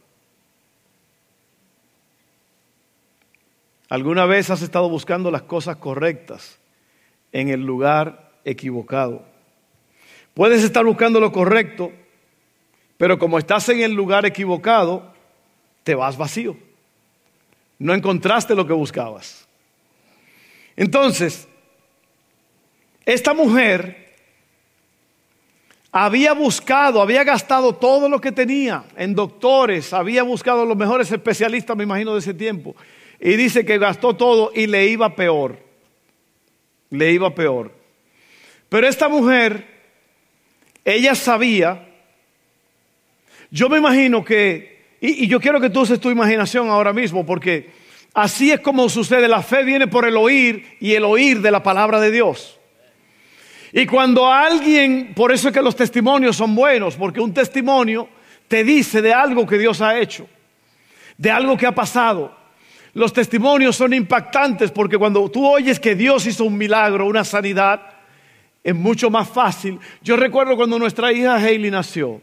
¿Alguna 3.88 4.26
vez 4.26 4.50
has 4.50 4.62
estado 4.62 4.88
buscando 4.88 5.30
las 5.30 5.42
cosas 5.42 5.76
correctas 5.76 6.58
en 7.30 7.48
el 7.48 7.60
lugar 7.64 8.32
equivocado? 8.44 9.24
Puedes 10.34 10.64
estar 10.64 10.84
buscando 10.84 11.20
lo 11.20 11.30
correcto, 11.30 11.92
pero 12.98 13.20
como 13.20 13.38
estás 13.38 13.68
en 13.68 13.82
el 13.82 13.92
lugar 13.92 14.26
equivocado, 14.26 15.14
te 15.84 15.94
vas 15.94 16.16
vacío. 16.16 16.56
No 17.78 17.94
encontraste 17.94 18.56
lo 18.56 18.66
que 18.66 18.72
buscabas. 18.72 19.46
Entonces, 20.74 21.46
esta 23.06 23.32
mujer 23.32 24.09
había 25.92 26.32
buscado, 26.34 27.02
había 27.02 27.24
gastado 27.24 27.74
todo 27.74 28.08
lo 28.08 28.20
que 28.20 28.32
tenía 28.32 28.84
en 28.96 29.14
doctores, 29.14 29.92
había 29.92 30.22
buscado 30.22 30.64
los 30.64 30.76
mejores 30.76 31.10
especialistas, 31.10 31.76
me 31.76 31.84
imagino, 31.84 32.12
de 32.12 32.20
ese 32.20 32.34
tiempo. 32.34 32.76
Y 33.18 33.36
dice 33.36 33.64
que 33.64 33.78
gastó 33.78 34.14
todo 34.14 34.52
y 34.54 34.66
le 34.66 34.86
iba 34.86 35.14
peor. 35.16 35.58
Le 36.90 37.12
iba 37.12 37.34
peor. 37.34 37.72
Pero 38.68 38.86
esta 38.86 39.08
mujer, 39.08 39.66
ella 40.84 41.14
sabía, 41.16 41.88
yo 43.50 43.68
me 43.68 43.78
imagino 43.78 44.24
que, 44.24 44.96
y, 45.00 45.26
yo 45.26 45.40
quiero 45.40 45.60
que 45.60 45.70
tú 45.70 45.80
uses 45.80 46.00
tu 46.00 46.10
imaginación 46.10 46.68
ahora 46.68 46.92
mismo, 46.92 47.26
porque 47.26 47.70
así 48.14 48.52
es 48.52 48.60
como 48.60 48.88
sucede, 48.88 49.26
la 49.26 49.42
fe 49.42 49.64
viene 49.64 49.88
por 49.88 50.06
el 50.06 50.16
oír 50.16 50.76
y 50.78 50.94
el 50.94 51.04
oír 51.04 51.40
de 51.40 51.50
la 51.50 51.64
palabra 51.64 51.98
de 51.98 52.12
Dios. 52.12 52.59
Y 53.72 53.86
cuando 53.86 54.30
alguien, 54.30 55.12
por 55.14 55.32
eso 55.32 55.48
es 55.48 55.54
que 55.54 55.62
los 55.62 55.76
testimonios 55.76 56.36
son 56.36 56.54
buenos, 56.54 56.96
porque 56.96 57.20
un 57.20 57.32
testimonio 57.32 58.08
te 58.48 58.64
dice 58.64 59.00
de 59.00 59.12
algo 59.12 59.46
que 59.46 59.58
Dios 59.58 59.80
ha 59.80 59.98
hecho, 59.98 60.28
de 61.16 61.30
algo 61.30 61.56
que 61.56 61.66
ha 61.66 61.74
pasado. 61.74 62.36
Los 62.94 63.12
testimonios 63.12 63.76
son 63.76 63.94
impactantes 63.94 64.72
porque 64.72 64.98
cuando 64.98 65.30
tú 65.30 65.46
oyes 65.46 65.78
que 65.78 65.94
Dios 65.94 66.26
hizo 66.26 66.44
un 66.44 66.58
milagro, 66.58 67.06
una 67.06 67.24
sanidad, 67.24 67.80
es 68.64 68.74
mucho 68.74 69.08
más 69.08 69.28
fácil. 69.28 69.78
Yo 70.02 70.16
recuerdo 70.16 70.56
cuando 70.56 70.78
nuestra 70.78 71.12
hija 71.12 71.36
Hailey 71.36 71.70
nació, 71.70 72.20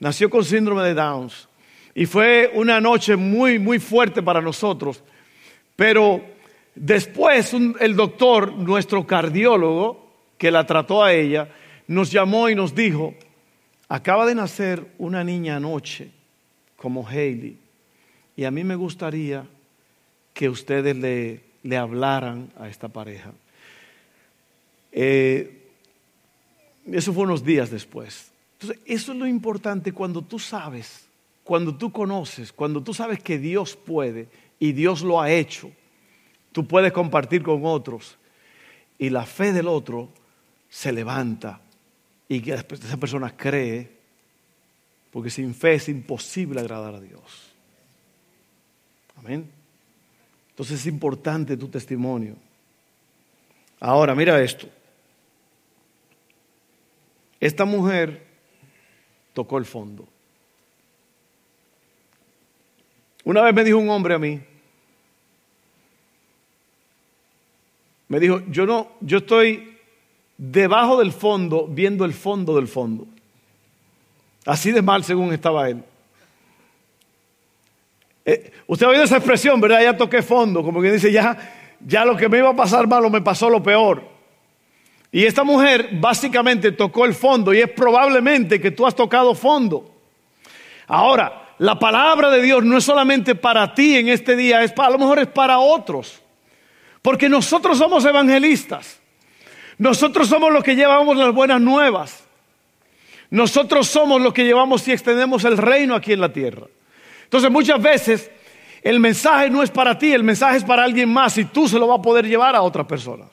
nació 0.00 0.28
con 0.28 0.44
síndrome 0.44 0.82
de 0.82 0.94
Downs 0.94 1.48
y 1.94 2.06
fue 2.06 2.50
una 2.54 2.80
noche 2.80 3.14
muy, 3.14 3.60
muy 3.60 3.78
fuerte 3.78 4.22
para 4.22 4.40
nosotros, 4.40 5.04
pero 5.76 6.20
después 6.74 7.54
el 7.78 7.94
doctor, 7.94 8.52
nuestro 8.52 9.06
cardiólogo, 9.06 10.09
que 10.40 10.50
la 10.50 10.64
trató 10.64 11.04
a 11.04 11.12
ella, 11.12 11.50
nos 11.86 12.10
llamó 12.10 12.48
y 12.48 12.54
nos 12.54 12.74
dijo, 12.74 13.14
acaba 13.90 14.24
de 14.24 14.34
nacer 14.34 14.86
una 14.96 15.22
niña 15.22 15.56
anoche 15.56 16.12
como 16.76 17.06
Hailey 17.06 17.58
y 18.36 18.44
a 18.44 18.50
mí 18.50 18.64
me 18.64 18.74
gustaría 18.74 19.46
que 20.32 20.48
ustedes 20.48 20.96
le, 20.96 21.42
le 21.62 21.76
hablaran 21.76 22.50
a 22.58 22.70
esta 22.70 22.88
pareja. 22.88 23.32
Eh, 24.92 25.68
eso 26.90 27.12
fue 27.12 27.24
unos 27.24 27.44
días 27.44 27.70
después. 27.70 28.32
Entonces, 28.58 28.82
eso 28.86 29.12
es 29.12 29.18
lo 29.18 29.26
importante 29.26 29.92
cuando 29.92 30.22
tú 30.22 30.38
sabes, 30.38 31.06
cuando 31.44 31.76
tú 31.76 31.92
conoces, 31.92 32.50
cuando 32.50 32.82
tú 32.82 32.94
sabes 32.94 33.22
que 33.22 33.38
Dios 33.38 33.76
puede 33.76 34.28
y 34.58 34.72
Dios 34.72 35.02
lo 35.02 35.20
ha 35.20 35.30
hecho, 35.30 35.70
tú 36.52 36.66
puedes 36.66 36.92
compartir 36.92 37.42
con 37.42 37.60
otros 37.66 38.16
y 38.98 39.10
la 39.10 39.26
fe 39.26 39.52
del 39.52 39.68
otro 39.68 40.08
se 40.70 40.92
levanta 40.92 41.60
y 42.28 42.40
que 42.40 42.52
esa 42.52 42.96
persona 42.96 43.36
cree, 43.36 43.90
porque 45.10 45.28
sin 45.28 45.52
fe 45.52 45.74
es 45.74 45.88
imposible 45.88 46.60
agradar 46.60 46.94
a 46.94 47.00
Dios. 47.00 47.52
Amén. 49.16 49.50
Entonces 50.50 50.80
es 50.80 50.86
importante 50.86 51.56
tu 51.56 51.68
testimonio. 51.68 52.36
Ahora, 53.80 54.14
mira 54.14 54.40
esto. 54.40 54.68
Esta 57.40 57.64
mujer 57.64 58.26
tocó 59.32 59.58
el 59.58 59.64
fondo. 59.64 60.06
Una 63.24 63.42
vez 63.42 63.54
me 63.54 63.64
dijo 63.64 63.78
un 63.78 63.88
hombre 63.88 64.14
a 64.14 64.18
mí, 64.18 64.40
me 68.08 68.20
dijo, 68.20 68.42
yo 68.48 68.66
no, 68.66 68.92
yo 69.00 69.18
estoy 69.18 69.69
debajo 70.42 70.98
del 70.98 71.12
fondo 71.12 71.66
viendo 71.68 72.06
el 72.06 72.14
fondo 72.14 72.56
del 72.56 72.66
fondo. 72.66 73.06
Así 74.46 74.72
de 74.72 74.80
mal 74.80 75.04
según 75.04 75.34
estaba 75.34 75.68
él. 75.68 75.84
Eh, 78.24 78.50
usted 78.66 78.86
ha 78.86 78.88
oído 78.88 79.02
esa 79.02 79.18
expresión, 79.18 79.60
¿verdad? 79.60 79.82
Ya 79.82 79.96
toqué 79.96 80.22
fondo, 80.22 80.62
como 80.62 80.80
que 80.80 80.92
dice, 80.92 81.12
ya, 81.12 81.36
ya 81.86 82.06
lo 82.06 82.16
que 82.16 82.30
me 82.30 82.38
iba 82.38 82.48
a 82.48 82.56
pasar 82.56 82.88
malo 82.88 83.10
me 83.10 83.20
pasó 83.20 83.50
lo 83.50 83.62
peor. 83.62 84.02
Y 85.12 85.26
esta 85.26 85.44
mujer 85.44 85.90
básicamente 85.92 86.72
tocó 86.72 87.04
el 87.04 87.14
fondo 87.14 87.52
y 87.52 87.58
es 87.58 87.70
probablemente 87.70 88.58
que 88.58 88.70
tú 88.70 88.86
has 88.86 88.94
tocado 88.94 89.34
fondo. 89.34 89.94
Ahora, 90.86 91.54
la 91.58 91.78
palabra 91.78 92.30
de 92.30 92.40
Dios 92.40 92.64
no 92.64 92.78
es 92.78 92.84
solamente 92.84 93.34
para 93.34 93.74
ti 93.74 93.98
en 93.98 94.08
este 94.08 94.36
día, 94.36 94.62
es 94.62 94.72
para, 94.72 94.88
a 94.88 94.92
lo 94.92 94.98
mejor 94.98 95.18
es 95.18 95.28
para 95.28 95.58
otros. 95.58 96.22
Porque 97.02 97.28
nosotros 97.28 97.76
somos 97.76 98.06
evangelistas. 98.06 98.99
Nosotros 99.80 100.28
somos 100.28 100.52
los 100.52 100.62
que 100.62 100.76
llevamos 100.76 101.16
las 101.16 101.32
buenas 101.32 101.58
nuevas. 101.58 102.22
Nosotros 103.30 103.88
somos 103.88 104.20
los 104.20 104.34
que 104.34 104.44
llevamos 104.44 104.86
y 104.86 104.92
extendemos 104.92 105.42
el 105.44 105.56
reino 105.56 105.94
aquí 105.94 106.12
en 106.12 106.20
la 106.20 106.30
tierra. 106.30 106.66
Entonces 107.24 107.50
muchas 107.50 107.80
veces 107.80 108.30
el 108.82 109.00
mensaje 109.00 109.48
no 109.48 109.62
es 109.62 109.70
para 109.70 109.96
ti, 109.96 110.12
el 110.12 110.22
mensaje 110.22 110.58
es 110.58 110.64
para 110.64 110.84
alguien 110.84 111.08
más 111.08 111.38
y 111.38 111.46
tú 111.46 111.66
se 111.66 111.78
lo 111.78 111.86
vas 111.86 111.98
a 111.98 112.02
poder 112.02 112.26
llevar 112.26 112.54
a 112.54 112.60
otras 112.60 112.86
personas. 112.86 113.28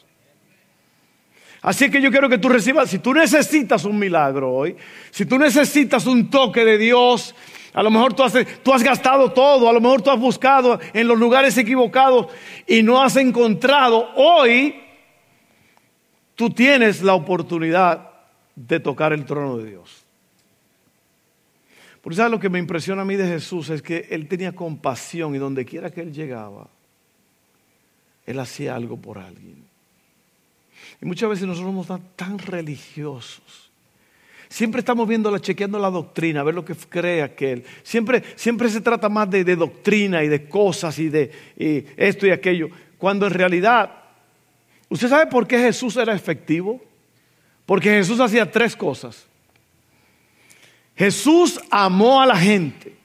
Así 1.62 1.92
que 1.92 2.02
yo 2.02 2.10
quiero 2.12 2.30
que 2.30 2.38
tú 2.38 2.48
recibas, 2.48 2.90
si 2.90 3.00
tú 3.00 3.14
necesitas 3.14 3.84
un 3.84 4.00
milagro 4.00 4.50
hoy, 4.50 4.78
si 5.12 5.26
tú 5.26 5.38
necesitas 5.38 6.06
un 6.06 6.30
toque 6.30 6.64
de 6.64 6.78
Dios, 6.78 7.36
a 7.74 7.84
lo 7.84 7.92
mejor 7.92 8.14
tú 8.14 8.24
has, 8.24 8.34
tú 8.64 8.74
has, 8.74 8.84
gastado 8.84 9.34
todo, 9.34 9.68
a 9.68 9.74
lo 9.74 9.82
mejor 9.82 10.02
tú 10.02 10.12
has 10.12 10.20
buscado 10.20 10.80
en 10.94 11.10
los 11.10 11.20
lugares 11.20 11.58
equivocados 11.58 12.28
y 12.66 12.84
no 12.84 13.04
has 13.04 13.18
encontrado, 13.18 14.12
hoy 14.16 14.87
tú 16.38 16.52
tienes 16.52 17.02
la 17.02 17.16
oportunidad 17.16 18.12
de 18.56 18.80
tocar 18.80 19.12
el 19.12 19.26
trono 19.26 19.58
de 19.58 19.72
Dios. 19.72 20.06
Por 22.02 22.14
eso 22.14 22.30
lo 22.30 22.40
que 22.40 22.48
me 22.48 22.60
impresiona 22.60 23.02
a 23.02 23.06
mí 23.06 23.18
de 23.18 23.28
Jesús 23.28 23.70
es 23.70 23.82
que 23.82 24.08
Él 24.12 24.30
tenía 24.30 24.54
compasión 24.54 25.36
y 25.36 25.40
donde 25.40 25.66
quiera 25.66 25.92
que 25.92 26.00
Él 26.00 26.14
llegaba, 26.14 26.70
Él 28.26 28.40
hacía 28.40 28.76
algo 28.76 28.96
por 28.96 29.18
alguien. 29.18 29.66
Y 31.02 31.06
muchas 31.06 31.30
veces 31.30 31.48
nosotros 31.48 31.86
somos 31.86 32.02
tan, 32.16 32.40
religiosos. 32.40 33.70
Siempre 34.48 34.80
estamos 34.80 35.08
viendo, 35.08 35.38
chequeando 35.40 35.80
la 35.80 35.90
doctrina, 35.90 36.40
a 36.40 36.44
ver 36.44 36.56
lo 36.56 36.64
que 36.64 36.76
cree 36.76 37.22
aquel. 37.22 37.66
Siempre, 37.84 38.24
siempre 38.36 38.70
se 38.70 38.80
trata 38.80 39.10
más 39.10 39.30
de, 39.30 39.44
doctrina 39.56 40.24
y 40.24 40.30
de 40.30 40.48
cosas 40.48 40.98
y 41.00 41.10
de 41.10 41.94
esto 41.98 42.26
y 42.26 42.32
aquello. 42.32 42.70
Cuando 42.98 43.28
en 43.28 43.34
realidad, 43.34 44.07
¿usted 44.90 45.10
sabe 45.10 45.28
por 45.28 45.48
qué 45.48 45.58
Jesús 45.60 45.96
era 45.98 46.14
efectivo? 46.14 46.82
Porque 47.66 47.90
Jesús 47.90 48.20
hacía 48.20 48.50
tres 48.50 48.76
cosas. 48.76 49.26
Jesús 50.96 51.60
amó 51.70 52.22
a 52.22 52.26
la 52.26 52.38
gente. 52.38 52.98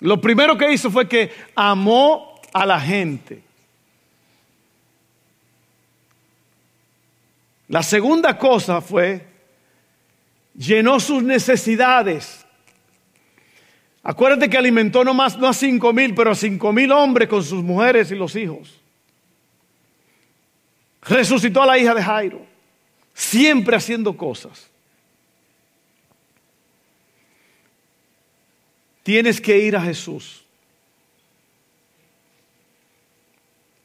Lo 0.00 0.20
primero 0.20 0.56
que 0.56 0.72
hizo 0.72 0.90
fue 0.90 1.08
que 1.08 1.30
amó 1.54 2.40
a 2.52 2.66
la 2.66 2.80
gente. 2.80 3.42
La 7.68 7.82
segunda 7.82 8.38
cosa 8.38 8.80
fue, 8.80 9.26
llenó 10.54 11.00
sus 11.00 11.22
necesidades. 11.22 12.46
Acuérdate 14.02 14.48
que 14.48 14.56
alimentó 14.56 15.04
no, 15.04 15.12
más, 15.12 15.36
no 15.36 15.48
a 15.48 15.52
cinco 15.52 15.92
mil, 15.92 16.14
pero 16.14 16.30
a 16.30 16.34
cinco 16.34 16.72
mil 16.72 16.90
hombres 16.92 17.28
con 17.28 17.44
sus 17.44 17.62
mujeres 17.62 18.10
y 18.10 18.14
los 18.14 18.34
hijos. 18.36 18.77
Resucitó 21.08 21.62
a 21.62 21.66
la 21.66 21.78
hija 21.78 21.94
de 21.94 22.02
Jairo, 22.02 22.46
siempre 23.14 23.76
haciendo 23.76 24.16
cosas. 24.16 24.70
Tienes 29.02 29.40
que 29.40 29.58
ir 29.58 29.74
a 29.74 29.80
Jesús. 29.80 30.44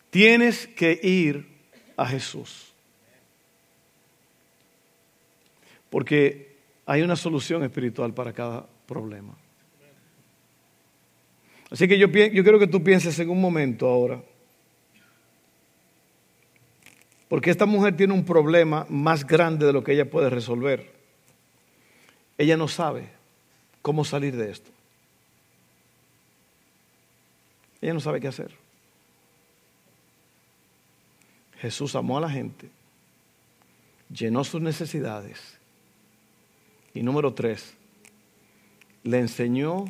Tienes 0.10 0.68
que 0.68 1.00
ir 1.02 1.48
a 1.96 2.06
Jesús. 2.06 2.74
Porque 5.90 6.58
hay 6.86 7.02
una 7.02 7.16
solución 7.16 7.64
espiritual 7.64 8.14
para 8.14 8.34
cada 8.34 8.68
problema. 8.86 9.38
Así 11.72 11.88
que 11.88 11.98
yo, 11.98 12.08
yo 12.08 12.44
quiero 12.44 12.60
que 12.60 12.68
tú 12.68 12.84
pienses 12.84 13.18
en 13.20 13.30
un 13.30 13.40
momento 13.40 13.88
ahora. 13.88 14.22
Porque 17.34 17.50
esta 17.50 17.66
mujer 17.66 17.98
tiene 17.98 18.14
un 18.14 18.26
problema 18.26 18.86
más 18.90 19.26
grande 19.26 19.66
de 19.66 19.74
lo 19.74 19.84
que 19.84 19.94
ella 19.94 20.08
puede 20.08 20.30
resolver. 20.30 20.94
Ella 22.38 22.58
no 22.58 22.68
sabe 22.68 23.10
cómo 23.82 24.06
salir 24.06 24.36
de 24.36 24.52
esto. 24.52 24.70
Ella 27.82 27.96
no 27.96 28.00
sabe 28.02 28.22
qué 28.22 28.28
hacer. 28.28 28.52
Jesús 31.58 31.96
amó 31.96 32.20
a 32.20 32.22
la 32.22 32.30
gente, 32.30 32.70
llenó 34.12 34.44
sus 34.44 34.62
necesidades 34.62 35.58
y 36.94 37.02
número 37.02 37.34
tres, 37.34 37.74
le 39.02 39.18
enseñó 39.18 39.86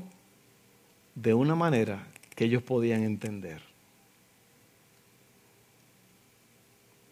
de 1.13 1.33
una 1.33 1.55
manera 1.55 2.07
que 2.37 2.45
ellos 2.45 2.63
podían 2.63 3.03
entender. 3.03 3.72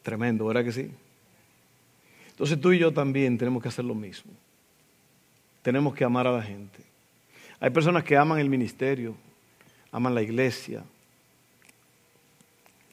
Tremendo, 0.03 0.46
¿verdad 0.46 0.63
que 0.63 0.72
sí? 0.72 0.91
Entonces 2.29 2.60
tú 2.60 2.72
y 2.72 2.79
yo 2.79 2.91
también 2.91 3.38
tenemos 3.38 3.62
que 3.62 3.70
hacer 3.70 3.86
lo 3.86 3.93
mismo. 3.93 4.31
Tenemos 5.62 5.93
que 5.93 6.03
amar 6.03 6.25
a 6.27 6.31
la 6.31 6.41
gente. 6.41 6.79
Hay 7.60 7.70
personas 7.70 8.03
que 8.03 8.17
aman 8.17 8.39
el 8.39 8.50
ministerio, 8.50 9.15
aman 9.91 10.15
la 10.15 10.24
iglesia. 10.24 10.84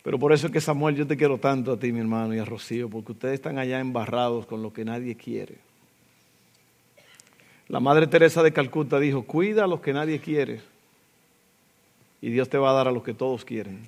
Pero 0.03 0.19
por 0.19 0.33
eso 0.33 0.47
es 0.47 0.53
que 0.53 0.61
Samuel, 0.61 0.97
yo 0.97 1.07
te 1.07 1.17
quiero 1.17 1.39
tanto 1.39 1.73
a 1.73 1.79
ti, 1.79 1.93
mi 1.93 2.01
hermano, 2.01 2.35
y 2.35 2.39
a 2.39 2.45
Rocío, 2.45 2.89
porque 2.89 3.13
ustedes 3.13 3.35
están 3.35 3.59
allá 3.59 3.81
embarrados 3.81 4.47
con 4.47 4.63
lo 4.63 4.73
que 4.73 4.85
nadie 4.85 5.17
quiere. 5.17 5.57
La 7.69 7.81
Madre 7.81 8.07
Teresa 8.07 8.43
de 8.43 8.53
Calcuta 8.53 8.99
dijo, 8.99 9.23
cuida 9.23 9.65
a 9.65 9.67
los 9.67 9.81
que 9.81 9.93
nadie 9.93 10.21
quiere 10.21 10.61
y 12.21 12.31
Dios 12.31 12.49
te 12.49 12.59
va 12.59 12.71
a 12.71 12.75
dar 12.75 12.89
a 12.89 12.93
los 12.93 13.03
que 13.03 13.15
todos 13.15 13.45
quieren. 13.45 13.87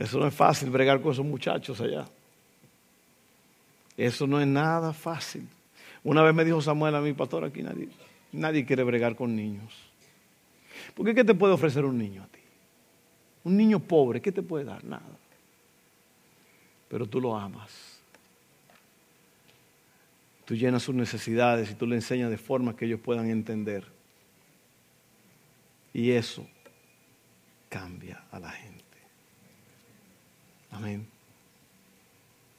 Eso 0.00 0.18
no 0.18 0.26
es 0.26 0.32
fácil 0.32 0.70
bregar 0.70 0.98
con 1.02 1.12
esos 1.12 1.26
muchachos 1.26 1.78
allá. 1.78 2.06
Eso 3.98 4.26
no 4.26 4.40
es 4.40 4.46
nada 4.46 4.94
fácil. 4.94 5.46
Una 6.02 6.22
vez 6.22 6.34
me 6.34 6.42
dijo 6.42 6.62
Samuel 6.62 6.94
a 6.94 7.02
mi 7.02 7.12
pastor, 7.12 7.44
aquí 7.44 7.62
nadie, 7.62 7.86
nadie 8.32 8.64
quiere 8.64 8.82
bregar 8.82 9.14
con 9.14 9.36
niños. 9.36 9.74
¿Por 10.94 11.04
qué 11.04 11.14
qué 11.14 11.22
te 11.22 11.34
puede 11.34 11.52
ofrecer 11.52 11.84
un 11.84 11.98
niño 11.98 12.22
a 12.22 12.26
ti? 12.28 12.38
Un 13.44 13.58
niño 13.58 13.78
pobre, 13.78 14.22
¿qué 14.22 14.32
te 14.32 14.42
puede 14.42 14.64
dar? 14.64 14.82
Nada. 14.84 15.18
pero 16.88 17.04
tú 17.04 17.20
lo 17.20 17.36
amas. 17.36 18.00
Tú 20.46 20.54
llenas 20.54 20.82
sus 20.82 20.94
necesidades 20.94 21.70
y 21.70 21.74
tú 21.74 21.86
le 21.86 21.96
enseñas 21.96 22.30
de 22.30 22.38
forma 22.38 22.74
que 22.74 22.86
ellos 22.86 23.00
puedan 23.00 23.28
entender. 23.28 23.84
Y 25.92 26.12
eso 26.12 26.48
cambia 27.68 28.24
a 28.30 28.40
la 28.40 28.50
gente. 28.50 28.79
Amén. 30.70 31.06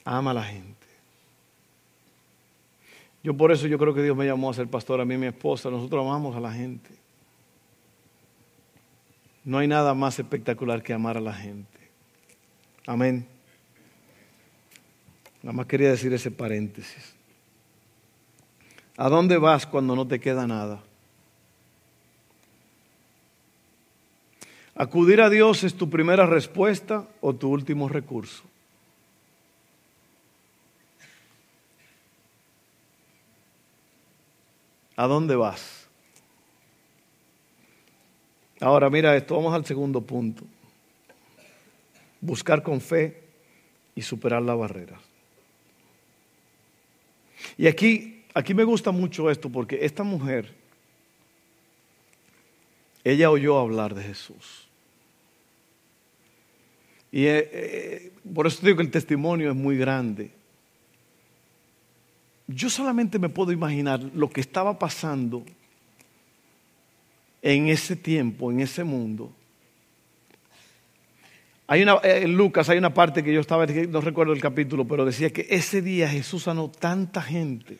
Ama 0.04 0.32
a 0.32 0.34
la 0.34 0.44
gente. 0.44 0.86
Yo 3.22 3.36
por 3.36 3.52
eso 3.52 3.66
yo 3.66 3.78
creo 3.78 3.94
que 3.94 4.02
Dios 4.02 4.16
me 4.16 4.26
llamó 4.26 4.50
a 4.50 4.54
ser 4.54 4.66
pastor, 4.68 5.00
a 5.00 5.04
mí 5.04 5.14
y 5.14 5.18
mi 5.18 5.26
esposa. 5.26 5.70
Nosotros 5.70 6.04
amamos 6.04 6.34
a 6.36 6.40
la 6.40 6.52
gente. 6.52 6.90
No 9.44 9.58
hay 9.58 9.68
nada 9.68 9.94
más 9.94 10.18
espectacular 10.18 10.82
que 10.82 10.92
amar 10.92 11.16
a 11.16 11.20
la 11.20 11.32
gente. 11.32 11.78
Amén. 12.86 13.26
Nada 15.42 15.52
más 15.52 15.66
quería 15.66 15.90
decir 15.90 16.12
ese 16.12 16.30
paréntesis. 16.30 17.14
¿A 18.96 19.08
dónde 19.08 19.38
vas 19.38 19.66
cuando 19.66 19.96
no 19.96 20.06
te 20.06 20.20
queda 20.20 20.46
nada? 20.46 20.82
¿Acudir 24.82 25.20
a 25.20 25.30
Dios 25.30 25.62
es 25.62 25.76
tu 25.76 25.88
primera 25.88 26.26
respuesta 26.26 27.06
o 27.20 27.32
tu 27.32 27.48
último 27.50 27.88
recurso? 27.88 28.42
¿A 34.96 35.06
dónde 35.06 35.36
vas? 35.36 35.86
Ahora 38.58 38.90
mira 38.90 39.14
esto, 39.14 39.36
vamos 39.36 39.54
al 39.54 39.64
segundo 39.64 40.00
punto. 40.00 40.42
Buscar 42.20 42.64
con 42.64 42.80
fe 42.80 43.22
y 43.94 44.02
superar 44.02 44.42
la 44.42 44.56
barrera. 44.56 44.98
Y 47.56 47.68
aquí, 47.68 48.24
aquí 48.34 48.52
me 48.52 48.64
gusta 48.64 48.90
mucho 48.90 49.30
esto 49.30 49.48
porque 49.48 49.84
esta 49.84 50.02
mujer, 50.02 50.52
ella 53.04 53.30
oyó 53.30 53.60
hablar 53.60 53.94
de 53.94 54.02
Jesús. 54.02 54.61
Y 57.12 57.26
eh, 57.26 57.50
eh, 57.52 58.12
por 58.34 58.46
eso 58.46 58.64
digo 58.64 58.78
que 58.78 58.82
el 58.82 58.90
testimonio 58.90 59.50
es 59.50 59.56
muy 59.56 59.76
grande. 59.76 60.30
Yo 62.48 62.70
solamente 62.70 63.18
me 63.18 63.28
puedo 63.28 63.52
imaginar 63.52 64.00
lo 64.14 64.30
que 64.30 64.40
estaba 64.40 64.78
pasando 64.78 65.44
en 67.42 67.68
ese 67.68 67.96
tiempo, 67.96 68.50
en 68.50 68.60
ese 68.60 68.82
mundo. 68.82 69.30
Hay 71.66 71.82
una, 71.82 71.96
eh, 72.02 72.22
en 72.22 72.34
Lucas 72.34 72.70
hay 72.70 72.78
una 72.78 72.94
parte 72.94 73.22
que 73.22 73.32
yo 73.32 73.40
estaba, 73.40 73.66
no 73.66 74.00
recuerdo 74.00 74.32
el 74.32 74.40
capítulo, 74.40 74.86
pero 74.86 75.04
decía 75.04 75.30
que 75.30 75.46
ese 75.50 75.82
día 75.82 76.08
Jesús 76.08 76.44
sanó 76.44 76.70
tanta 76.70 77.20
gente. 77.20 77.78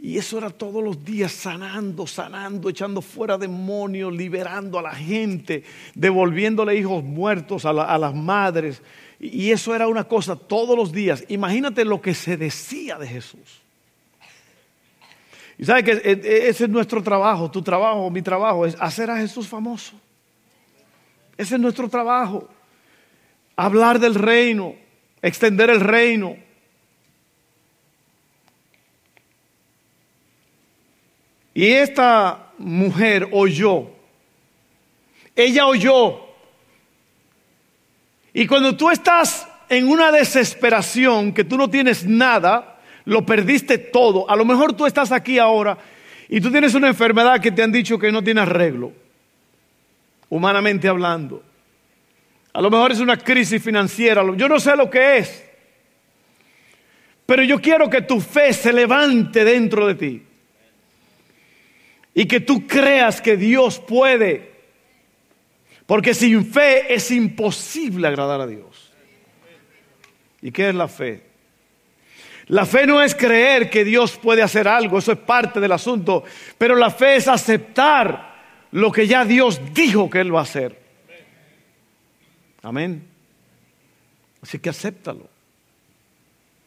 Y 0.00 0.16
eso 0.16 0.38
era 0.38 0.50
todos 0.50 0.82
los 0.82 1.04
días 1.04 1.32
sanando, 1.32 2.06
sanando, 2.06 2.68
echando 2.68 3.02
fuera 3.02 3.36
demonios, 3.36 4.14
liberando 4.14 4.78
a 4.78 4.82
la 4.82 4.94
gente, 4.94 5.64
devolviéndole 5.94 6.76
hijos 6.76 7.02
muertos 7.02 7.64
a, 7.64 7.72
las 7.72 8.14
madres. 8.14 8.80
Y 9.18 9.50
eso 9.50 9.74
era 9.74 9.88
una 9.88 10.04
cosa 10.04 10.36
todos 10.36 10.76
los 10.76 10.92
días. 10.92 11.24
Imagínate 11.28 11.84
lo 11.84 12.00
que 12.00 12.14
se 12.14 12.36
decía 12.36 12.96
de 12.96 13.08
Jesús. 13.08 13.60
Y 15.58 15.64
sabes 15.64 15.82
que 15.82 15.90
e, 15.90 16.12
e, 16.12 16.48
ese 16.48 16.64
es 16.64 16.70
nuestro 16.70 17.02
trabajo, 17.02 17.50
tu 17.50 17.60
trabajo, 17.60 18.08
mi 18.08 18.22
trabajo, 18.22 18.66
es 18.66 18.76
hacer 18.78 19.10
a 19.10 19.16
Jesús 19.16 19.48
famoso. 19.48 20.00
Ese 21.36 21.56
es 21.56 21.60
nuestro 21.60 21.88
trabajo. 21.88 22.48
Hablar 23.56 23.98
del 23.98 24.14
reino, 24.14 24.76
extender 25.20 25.70
el 25.70 25.80
reino. 25.80 26.36
Y 31.58 31.72
esta 31.72 32.52
mujer 32.58 33.30
oyó. 33.32 33.88
Ella 35.34 35.66
oyó. 35.66 36.20
Y 38.32 38.46
cuando 38.46 38.76
tú 38.76 38.90
estás 38.90 39.44
en 39.68 39.88
una 39.88 40.12
desesperación, 40.12 41.32
que 41.32 41.42
tú 41.42 41.56
no 41.56 41.68
tienes 41.68 42.06
nada, 42.06 42.78
lo 43.06 43.26
perdiste 43.26 43.76
todo. 43.76 44.30
A 44.30 44.36
lo 44.36 44.44
mejor 44.44 44.74
tú 44.74 44.86
estás 44.86 45.10
aquí 45.10 45.40
ahora 45.40 45.76
y 46.28 46.40
tú 46.40 46.52
tienes 46.52 46.74
una 46.74 46.86
enfermedad 46.86 47.40
que 47.40 47.50
te 47.50 47.64
han 47.64 47.72
dicho 47.72 47.98
que 47.98 48.12
no 48.12 48.22
tiene 48.22 48.42
arreglo, 48.42 48.92
humanamente 50.28 50.86
hablando. 50.86 51.42
A 52.52 52.60
lo 52.60 52.70
mejor 52.70 52.92
es 52.92 53.00
una 53.00 53.16
crisis 53.16 53.60
financiera, 53.60 54.22
yo 54.36 54.48
no 54.48 54.60
sé 54.60 54.76
lo 54.76 54.88
que 54.88 55.16
es. 55.16 55.44
Pero 57.26 57.42
yo 57.42 57.60
quiero 57.60 57.90
que 57.90 58.02
tu 58.02 58.20
fe 58.20 58.52
se 58.52 58.72
levante 58.72 59.44
dentro 59.44 59.88
de 59.88 59.94
ti. 59.96 60.27
Y 62.18 62.26
que 62.26 62.40
tú 62.40 62.66
creas 62.66 63.20
que 63.20 63.36
Dios 63.36 63.78
puede. 63.78 64.50
Porque 65.86 66.14
sin 66.14 66.44
fe 66.44 66.92
es 66.92 67.12
imposible 67.12 68.08
agradar 68.08 68.40
a 68.40 68.46
Dios. 68.48 68.90
¿Y 70.42 70.50
qué 70.50 70.70
es 70.70 70.74
la 70.74 70.88
fe? 70.88 71.22
La 72.48 72.66
fe 72.66 72.88
no 72.88 73.00
es 73.00 73.14
creer 73.14 73.70
que 73.70 73.84
Dios 73.84 74.18
puede 74.18 74.42
hacer 74.42 74.66
algo, 74.66 74.98
eso 74.98 75.12
es 75.12 75.18
parte 75.18 75.60
del 75.60 75.70
asunto, 75.70 76.24
pero 76.56 76.74
la 76.74 76.90
fe 76.90 77.14
es 77.14 77.28
aceptar 77.28 78.34
lo 78.72 78.90
que 78.90 79.06
ya 79.06 79.24
Dios 79.24 79.60
dijo 79.72 80.10
que 80.10 80.18
Él 80.18 80.34
va 80.34 80.40
a 80.40 80.42
hacer. 80.42 80.76
Amén. 82.62 83.06
Así 84.42 84.58
que 84.58 84.70
acéptalo, 84.70 85.28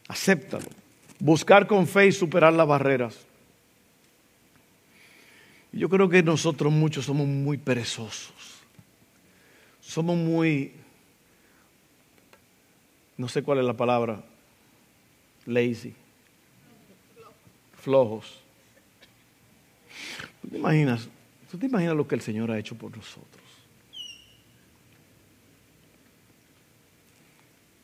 acéptalo. 0.08 0.70
Buscar 1.18 1.66
con 1.66 1.86
fe 1.86 2.06
y 2.06 2.12
superar 2.12 2.54
las 2.54 2.66
barreras. 2.66 3.26
Yo 5.72 5.88
creo 5.88 6.08
que 6.08 6.22
nosotros 6.22 6.70
muchos 6.70 7.06
somos 7.06 7.26
muy 7.26 7.56
perezosos, 7.56 8.60
somos 9.80 10.18
muy, 10.18 10.74
no 13.16 13.26
sé 13.26 13.42
cuál 13.42 13.60
es 13.60 13.64
la 13.64 13.74
palabra, 13.74 14.22
lazy, 15.46 15.94
flojos. 17.80 18.38
¿Tú 20.42 20.48
te 20.48 20.58
imaginas? 20.58 21.08
¿Tú 21.50 21.56
te 21.56 21.66
imaginas 21.66 21.96
lo 21.96 22.06
que 22.06 22.16
el 22.16 22.20
Señor 22.20 22.50
ha 22.50 22.58
hecho 22.58 22.74
por 22.74 22.94
nosotros? 22.94 23.42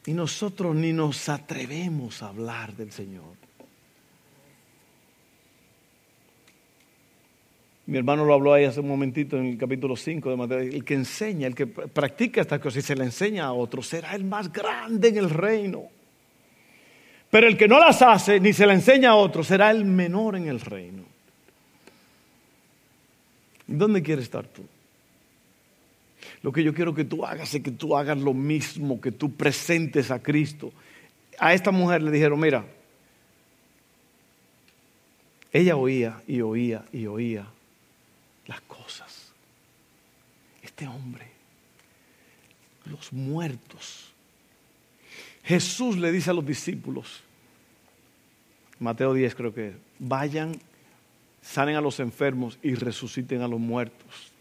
Y 0.05 0.12
nosotros 0.12 0.77
ni 0.77 0.92
nos 0.92 1.29
atrevemos 1.31 2.22
a 2.22 2.29
hablar 2.29 2.74
del 2.77 2.92
Señor. 2.92 3.38
Mi 7.88 7.96
hermano 7.96 8.27
lo 8.27 8.35
habló 8.35 8.53
ahí 8.53 8.66
hace 8.66 8.81
un 8.81 8.88
momentito 8.88 9.38
en 9.38 9.46
el 9.46 9.57
capítulo 9.57 9.96
5 9.96 10.29
de 10.29 10.37
Mateo. 10.37 10.59
El 10.59 10.85
que 10.85 10.92
enseña, 10.92 11.46
el 11.46 11.55
que 11.55 11.66
practica 11.66 12.42
estas 12.42 12.61
cosas 12.61 12.85
y 12.85 12.87
se 12.87 12.94
la 12.94 13.05
enseña 13.05 13.46
a 13.46 13.55
otros, 13.55 13.87
será 13.87 14.14
el 14.14 14.24
más 14.24 14.53
grande 14.53 15.09
en 15.09 15.16
el 15.16 15.31
reino. 15.31 15.85
Pero 17.31 17.48
el 17.48 17.57
que 17.57 17.66
no 17.66 17.79
las 17.79 18.03
hace 18.03 18.40
ni 18.40 18.53
se 18.53 18.66
la 18.66 18.74
enseña 18.74 19.12
a 19.12 19.14
otro 19.14 19.42
será 19.42 19.70
el 19.70 19.87
menor 19.87 20.37
en 20.37 20.48
el 20.48 20.61
reino. 20.61 21.03
¿Dónde 23.66 24.03
quieres 24.03 24.24
estar 24.24 24.46
tú? 24.46 24.66
Lo 26.42 26.53
que 26.53 26.62
yo 26.62 26.74
quiero 26.74 26.94
que 26.94 27.05
tú 27.05 27.24
hagas 27.24 27.55
es 27.55 27.62
que 27.62 27.70
tú 27.70 27.96
hagas 27.96 28.18
lo 28.18 28.35
mismo, 28.35 29.01
que 29.01 29.12
tú 29.12 29.33
presentes 29.33 30.11
a 30.11 30.22
Cristo. 30.22 30.74
A 31.38 31.55
esta 31.55 31.70
mujer 31.70 32.03
le 32.03 32.11
dijeron, 32.11 32.38
mira, 32.38 32.66
ella 35.55 35.74
oía 35.74 36.20
y 36.27 36.42
oía 36.42 36.85
y 36.92 37.07
oía 37.07 37.46
las 38.48 38.61
cosas. 38.62 39.32
Este 40.62 40.88
hombre, 40.88 41.26
los 42.87 43.12
muertos, 43.12 44.11
Jesús 45.44 45.96
le 45.96 46.11
dice 46.11 46.30
a 46.30 46.34
los 46.34 46.44
discípulos, 46.44 47.22
Mateo 48.80 49.14
10 49.14 49.34
creo 49.34 49.54
que, 49.54 49.74
vayan, 49.98 50.61
salen 51.40 51.76
a 51.76 51.80
los 51.80 52.00
enfermos 52.00 52.58
y 52.62 52.74
resuciten 52.74 53.40
a 53.42 53.48
los 53.48 53.61
muertos. 53.61 54.32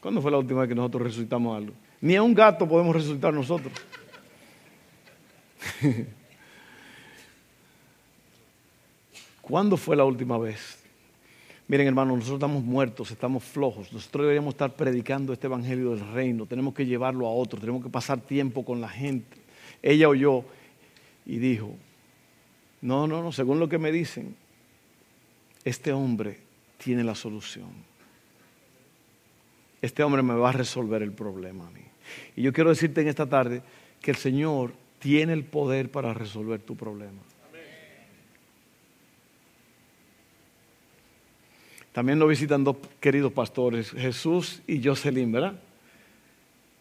¿Cuándo 0.00 0.20
fue 0.22 0.30
la 0.30 0.38
última 0.38 0.60
vez 0.60 0.68
que 0.68 0.74
nosotros 0.74 1.02
resucitamos 1.04 1.56
algo? 1.56 1.72
Ni 2.00 2.14
a 2.14 2.22
un 2.22 2.34
gato 2.34 2.68
podemos 2.68 2.94
resucitar 2.94 3.34
nosotros. 3.34 3.72
¿Cuándo 9.40 9.76
fue 9.76 9.96
la 9.96 10.04
última 10.04 10.38
vez? 10.38 10.78
Miren, 11.68 11.86
hermanos, 11.86 12.16
nosotros 12.16 12.38
estamos 12.38 12.64
muertos, 12.64 13.10
estamos 13.10 13.44
flojos. 13.44 13.92
Nosotros 13.92 14.22
deberíamos 14.22 14.54
estar 14.54 14.74
predicando 14.74 15.34
este 15.34 15.48
evangelio 15.48 15.90
del 15.90 16.12
reino. 16.14 16.46
Tenemos 16.46 16.72
que 16.72 16.86
llevarlo 16.86 17.26
a 17.26 17.30
otros, 17.30 17.60
tenemos 17.60 17.82
que 17.82 17.90
pasar 17.90 18.22
tiempo 18.22 18.64
con 18.64 18.80
la 18.80 18.88
gente. 18.88 19.36
Ella 19.82 20.08
oyó 20.08 20.44
y 21.26 21.36
dijo: 21.36 21.74
No, 22.80 23.06
no, 23.06 23.22
no, 23.22 23.32
según 23.32 23.60
lo 23.60 23.68
que 23.68 23.76
me 23.76 23.92
dicen, 23.92 24.34
este 25.62 25.92
hombre 25.92 26.38
tiene 26.78 27.04
la 27.04 27.14
solución. 27.14 27.68
Este 29.82 30.02
hombre 30.02 30.22
me 30.22 30.34
va 30.34 30.48
a 30.48 30.52
resolver 30.52 31.02
el 31.02 31.12
problema 31.12 31.66
a 31.66 31.70
mí. 31.70 31.82
Y 32.34 32.42
yo 32.42 32.52
quiero 32.54 32.70
decirte 32.70 33.02
en 33.02 33.08
esta 33.08 33.26
tarde 33.26 33.62
que 34.00 34.10
el 34.10 34.16
Señor 34.16 34.72
tiene 35.00 35.34
el 35.34 35.44
poder 35.44 35.90
para 35.90 36.14
resolver 36.14 36.60
tu 36.60 36.76
problema. 36.76 37.20
También 41.92 42.18
nos 42.18 42.28
visitan 42.28 42.64
dos 42.64 42.76
queridos 43.00 43.32
pastores, 43.32 43.90
Jesús 43.90 44.62
y 44.66 44.82
Jocelyn, 44.82 45.32
¿verdad? 45.32 45.54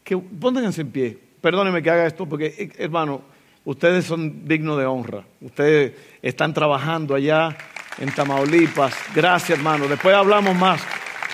Que 0.03 0.17
pónganse 0.17 0.81
en 0.81 0.91
pie. 0.91 1.17
Perdónenme 1.41 1.81
que 1.81 1.89
haga 1.89 2.05
esto 2.05 2.25
porque, 2.25 2.53
eh, 2.57 2.71
hermano, 2.77 3.21
ustedes 3.65 4.05
son 4.05 4.47
dignos 4.47 4.77
de 4.77 4.85
honra. 4.85 5.23
Ustedes 5.41 5.93
están 6.21 6.53
trabajando 6.53 7.15
allá 7.15 7.57
en 7.99 8.13
Tamaulipas. 8.13 8.93
Gracias, 9.13 9.57
hermano. 9.57 9.87
Después 9.87 10.15
hablamos 10.15 10.55
más. 10.55 10.81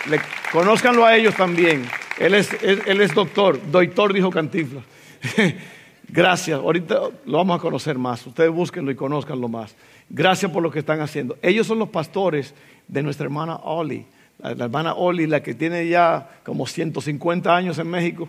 Le, 0.09 0.19
conózcanlo 0.51 1.05
a 1.05 1.15
ellos 1.15 1.35
también. 1.35 1.85
Él 2.19 2.35
es, 2.35 2.51
él, 2.61 3.01
es 3.01 3.13
doctor, 3.13 3.59
doctor 3.71 4.13
dijo 4.13 4.29
Cantifla. 4.29 4.81
Gracias, 6.07 6.59
ahorita 6.59 6.99
lo 7.25 7.37
vamos 7.37 7.57
a 7.57 7.61
conocer 7.61 7.97
más. 7.97 8.25
Ustedes 8.27 8.51
búsquenlo 8.51 8.91
y 8.91 8.95
conózcanlo 8.95 9.47
más. 9.47 9.75
Gracias 10.09 10.51
por 10.51 10.61
lo 10.61 10.71
que 10.71 10.79
están 10.79 11.01
haciendo. 11.01 11.37
Ellos 11.41 11.67
son 11.67 11.79
los 11.79 11.89
pastores 11.89 12.53
de 12.87 13.03
nuestra 13.03 13.25
hermana 13.25 13.55
Oli. 13.55 14.05
La, 14.39 14.65
hermana 14.65 14.93
Oli, 14.93 15.27
la 15.27 15.41
que 15.41 15.53
tiene 15.53 15.87
ya 15.87 16.29
como 16.43 16.67
150 16.67 17.55
años 17.55 17.77
en 17.79 17.87
México, 17.87 18.27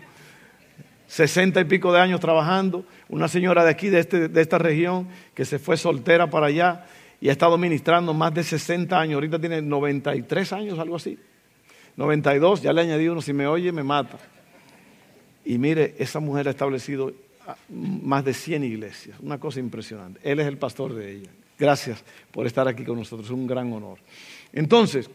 60 1.07 1.61
y 1.61 1.63
pico 1.65 1.91
de 1.91 1.99
años 1.99 2.19
trabajando. 2.19 2.85
Una 3.09 3.27
señora 3.27 3.63
de 3.63 3.71
aquí, 3.71 3.89
de, 3.89 3.99
este, 3.99 4.27
de 4.29 4.41
esta 4.41 4.57
región, 4.57 5.07
que 5.33 5.45
se 5.45 5.59
fue 5.59 5.77
soltera 5.77 6.29
para 6.29 6.47
allá 6.47 6.85
y 7.21 7.29
ha 7.29 7.31
estado 7.31 7.57
ministrando 7.57 8.13
más 8.13 8.33
de 8.33 8.43
60 8.43 8.99
años. 8.99 9.15
Ahorita 9.15 9.39
tiene 9.39 9.61
93 9.61 10.53
años, 10.53 10.79
algo 10.79 10.95
así. 10.95 11.17
92, 11.97 12.61
ya 12.61 12.73
le 12.73 12.81
añadí 12.81 13.07
uno, 13.07 13.21
si 13.21 13.33
me 13.33 13.47
oye 13.47 13.71
me 13.71 13.83
mata. 13.83 14.17
Y 15.45 15.57
mire, 15.57 15.95
esa 15.99 16.19
mujer 16.19 16.47
ha 16.47 16.51
establecido 16.51 17.13
ah, 17.47 17.55
más 17.69 18.25
de 18.25 18.33
100 18.33 18.63
iglesias, 18.63 19.17
una 19.21 19.39
cosa 19.39 19.59
impresionante. 19.59 20.19
Él 20.23 20.39
es 20.39 20.47
el 20.47 20.57
pastor 20.57 20.93
de 20.93 21.11
ella. 21.11 21.29
Gracias 21.57 22.03
por 22.31 22.45
estar 22.45 22.67
aquí 22.67 22.83
con 22.83 22.97
nosotros, 22.97 23.27
es 23.27 23.31
un 23.31 23.47
gran 23.47 23.71
honor. 23.71 23.97
Entonces, 24.51 25.09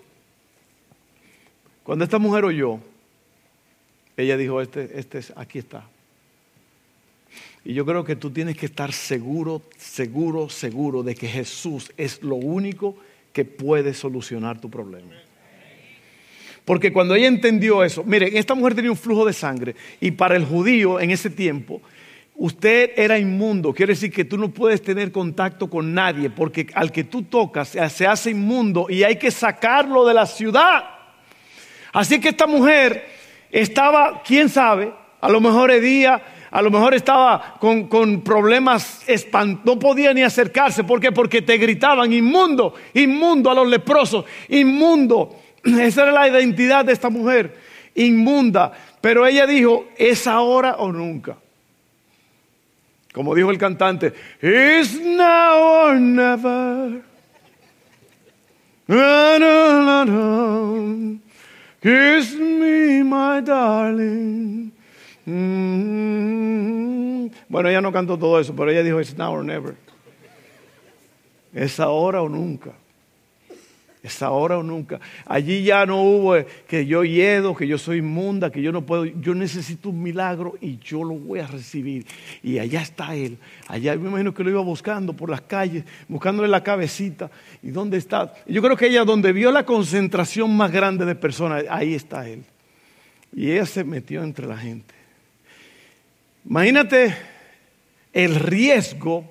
cuando 1.82 2.04
esta 2.04 2.18
mujer 2.18 2.44
oyó, 2.44 2.78
ella 4.16 4.36
dijo, 4.36 4.60
este, 4.60 4.98
este 4.98 5.18
es, 5.18 5.32
aquí 5.36 5.58
está. 5.58 5.84
Y 7.64 7.74
yo 7.74 7.84
creo 7.84 8.04
que 8.04 8.16
tú 8.16 8.30
tienes 8.30 8.56
que 8.56 8.66
estar 8.66 8.92
seguro, 8.92 9.62
seguro, 9.76 10.48
seguro 10.48 11.02
de 11.02 11.14
que 11.14 11.28
Jesús 11.28 11.92
es 11.96 12.22
lo 12.22 12.36
único 12.36 12.96
que 13.32 13.44
puede 13.44 13.92
solucionar 13.92 14.60
tu 14.60 14.70
problema. 14.70 15.12
Porque 16.64 16.92
cuando 16.92 17.14
ella 17.14 17.26
entendió 17.26 17.84
eso, 17.84 18.04
miren, 18.04 18.36
esta 18.36 18.54
mujer 18.54 18.74
tenía 18.74 18.90
un 18.90 18.96
flujo 18.96 19.24
de 19.24 19.32
sangre 19.32 19.74
y 20.00 20.12
para 20.12 20.36
el 20.36 20.44
judío 20.44 21.00
en 21.00 21.10
ese 21.10 21.28
tiempo, 21.28 21.82
usted 22.40 22.92
era 22.96 23.18
inmundo. 23.18 23.74
Quiere 23.74 23.92
decir 23.92 24.10
que 24.10 24.24
tú 24.24 24.38
no 24.38 24.48
puedes 24.48 24.82
tener 24.82 25.12
contacto 25.12 25.68
con 25.68 25.92
nadie 25.92 26.30
porque 26.30 26.66
al 26.74 26.90
que 26.90 27.04
tú 27.04 27.24
tocas 27.24 27.68
se 27.68 28.06
hace 28.06 28.30
inmundo 28.30 28.86
y 28.88 29.02
hay 29.02 29.16
que 29.16 29.30
sacarlo 29.30 30.06
de 30.06 30.14
la 30.14 30.24
ciudad. 30.24 30.84
Así 31.92 32.18
que 32.18 32.30
esta 32.30 32.46
mujer 32.46 33.06
estaba, 33.50 34.22
quién 34.22 34.48
sabe, 34.48 34.90
a 35.20 35.28
lo 35.28 35.38
mejor 35.38 35.78
día, 35.80 36.22
a 36.50 36.62
lo 36.62 36.70
mejor 36.70 36.94
estaba 36.94 37.56
con, 37.60 37.88
con 37.88 38.22
problemas 38.22 39.04
no 39.64 39.78
podía 39.78 40.14
ni 40.14 40.22
acercarse. 40.22 40.82
¿Por 40.82 40.98
qué? 40.98 41.12
Porque 41.12 41.42
te 41.42 41.58
gritaban 41.58 42.10
inmundo, 42.10 42.72
inmundo 42.94 43.50
a 43.50 43.54
los 43.54 43.68
leprosos, 43.68 44.24
inmundo. 44.48 45.36
Esa 45.62 46.04
era 46.04 46.12
la 46.12 46.28
identidad 46.28 46.86
de 46.86 46.94
esta 46.94 47.10
mujer, 47.10 47.54
inmunda. 47.94 48.72
Pero 49.02 49.26
ella 49.26 49.46
dijo, 49.46 49.88
es 49.98 50.26
ahora 50.26 50.76
o 50.78 50.90
nunca. 50.90 51.36
Como 53.12 53.34
dijo 53.34 53.50
el 53.50 53.58
cantante, 53.58 54.14
it's 54.40 55.00
now 55.00 55.88
or 55.88 55.98
never. 55.98 57.02
Kiss 61.80 62.34
me, 62.34 63.02
my 63.02 63.40
darling. 63.40 64.72
Mm-hmm. 65.26 66.70
Bueno, 67.48 67.68
ella 67.68 67.80
no 67.80 67.92
cantó 67.92 68.18
todo 68.18 68.38
eso, 68.38 68.54
pero 68.54 68.70
ella 68.70 68.82
dijo, 68.82 69.00
it's 69.00 69.16
now 69.16 69.32
or 69.32 69.44
never. 69.44 69.74
Es 71.52 71.80
ahora 71.80 72.22
o 72.22 72.28
nunca. 72.28 72.72
Es 74.02 74.22
ahora 74.22 74.56
o 74.56 74.62
nunca. 74.62 74.98
Allí 75.26 75.62
ya 75.62 75.84
no 75.84 76.02
hubo 76.02 76.36
eh, 76.36 76.46
que 76.66 76.86
yo 76.86 77.04
yedo, 77.04 77.54
que 77.54 77.66
yo 77.66 77.76
soy 77.76 77.98
inmunda, 77.98 78.50
que 78.50 78.62
yo 78.62 78.72
no 78.72 78.86
puedo. 78.86 79.04
Yo 79.04 79.34
necesito 79.34 79.90
un 79.90 80.02
milagro 80.02 80.56
y 80.60 80.78
yo 80.78 81.04
lo 81.04 81.14
voy 81.14 81.40
a 81.40 81.46
recibir. 81.46 82.06
Y 82.42 82.58
allá 82.58 82.80
está 82.80 83.14
él. 83.14 83.36
Allá 83.68 83.94
me 83.96 84.08
imagino 84.08 84.32
que 84.32 84.42
lo 84.42 84.50
iba 84.50 84.62
buscando 84.62 85.12
por 85.12 85.28
las 85.28 85.42
calles, 85.42 85.84
buscándole 86.08 86.48
la 86.48 86.62
cabecita. 86.62 87.30
¿Y 87.62 87.70
dónde 87.70 87.98
está? 87.98 88.32
Yo 88.46 88.62
creo 88.62 88.76
que 88.76 88.86
ella, 88.86 89.04
donde 89.04 89.32
vio 89.32 89.52
la 89.52 89.66
concentración 89.66 90.56
más 90.56 90.72
grande 90.72 91.04
de 91.04 91.14
personas, 91.14 91.64
ahí 91.68 91.94
está 91.94 92.26
él. 92.26 92.42
Y 93.34 93.50
ella 93.50 93.66
se 93.66 93.84
metió 93.84 94.22
entre 94.22 94.46
la 94.46 94.56
gente. 94.56 94.94
Imagínate 96.46 97.14
el 98.14 98.34
riesgo 98.34 99.30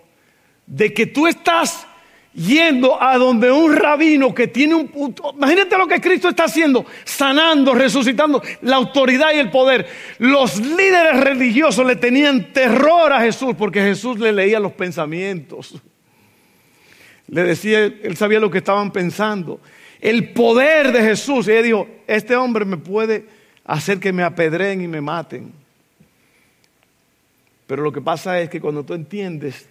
de 0.68 0.94
que 0.94 1.08
tú 1.08 1.26
estás 1.26 1.88
yendo 2.40 3.02
a 3.02 3.18
donde 3.18 3.52
un 3.52 3.76
rabino 3.76 4.34
que 4.34 4.48
tiene 4.48 4.76
un... 4.76 4.88
punto, 4.88 5.34
Imagínate 5.36 5.78
lo 5.78 5.88
que 5.88 6.00
Cristo 6.00 6.30
está 6.30 6.46
haciendo, 6.46 6.86
sanando, 7.04 7.74
resucitando, 7.74 8.42
la 8.62 8.78
autoridad 8.78 9.34
y 9.34 9.40
el 9.40 9.52
poder. 9.52 9.88
Los 10.20 10.58
líderes 10.60 11.20
religiosos 11.20 11.86
le 11.86 11.98
tenían 11.98 12.54
terror 12.54 13.12
a 13.12 13.20
Jesús 13.20 13.56
porque 13.58 13.82
Jesús 13.82 14.20
le 14.20 14.32
leía 14.32 14.60
los 14.60 14.72
pensamientos. 14.72 15.76
Le 17.28 17.44
decía, 17.44 17.84
él 17.84 18.16
sabía 18.16 18.40
lo 18.40 18.50
que 18.50 18.60
estaban 18.60 18.92
pensando. 18.92 19.60
El 20.00 20.32
poder 20.32 20.94
de 20.94 21.02
Jesús. 21.02 21.48
Y 21.48 21.52
ella 21.52 21.62
dijo, 21.62 21.88
este 22.08 22.36
hombre 22.36 22.64
me 22.64 22.78
puede 22.78 23.26
hacer 23.66 24.00
que 24.00 24.14
me 24.14 24.24
apedreen 24.24 24.82
y 24.82 24.88
me 24.88 25.02
maten. 25.02 25.52
Pero 27.68 27.84
lo 27.84 27.92
que 27.92 28.02
pasa 28.02 28.40
es 28.40 28.50
que 28.50 28.62
cuando 28.62 28.84
tú 28.84 28.94
entiendes 28.94 29.68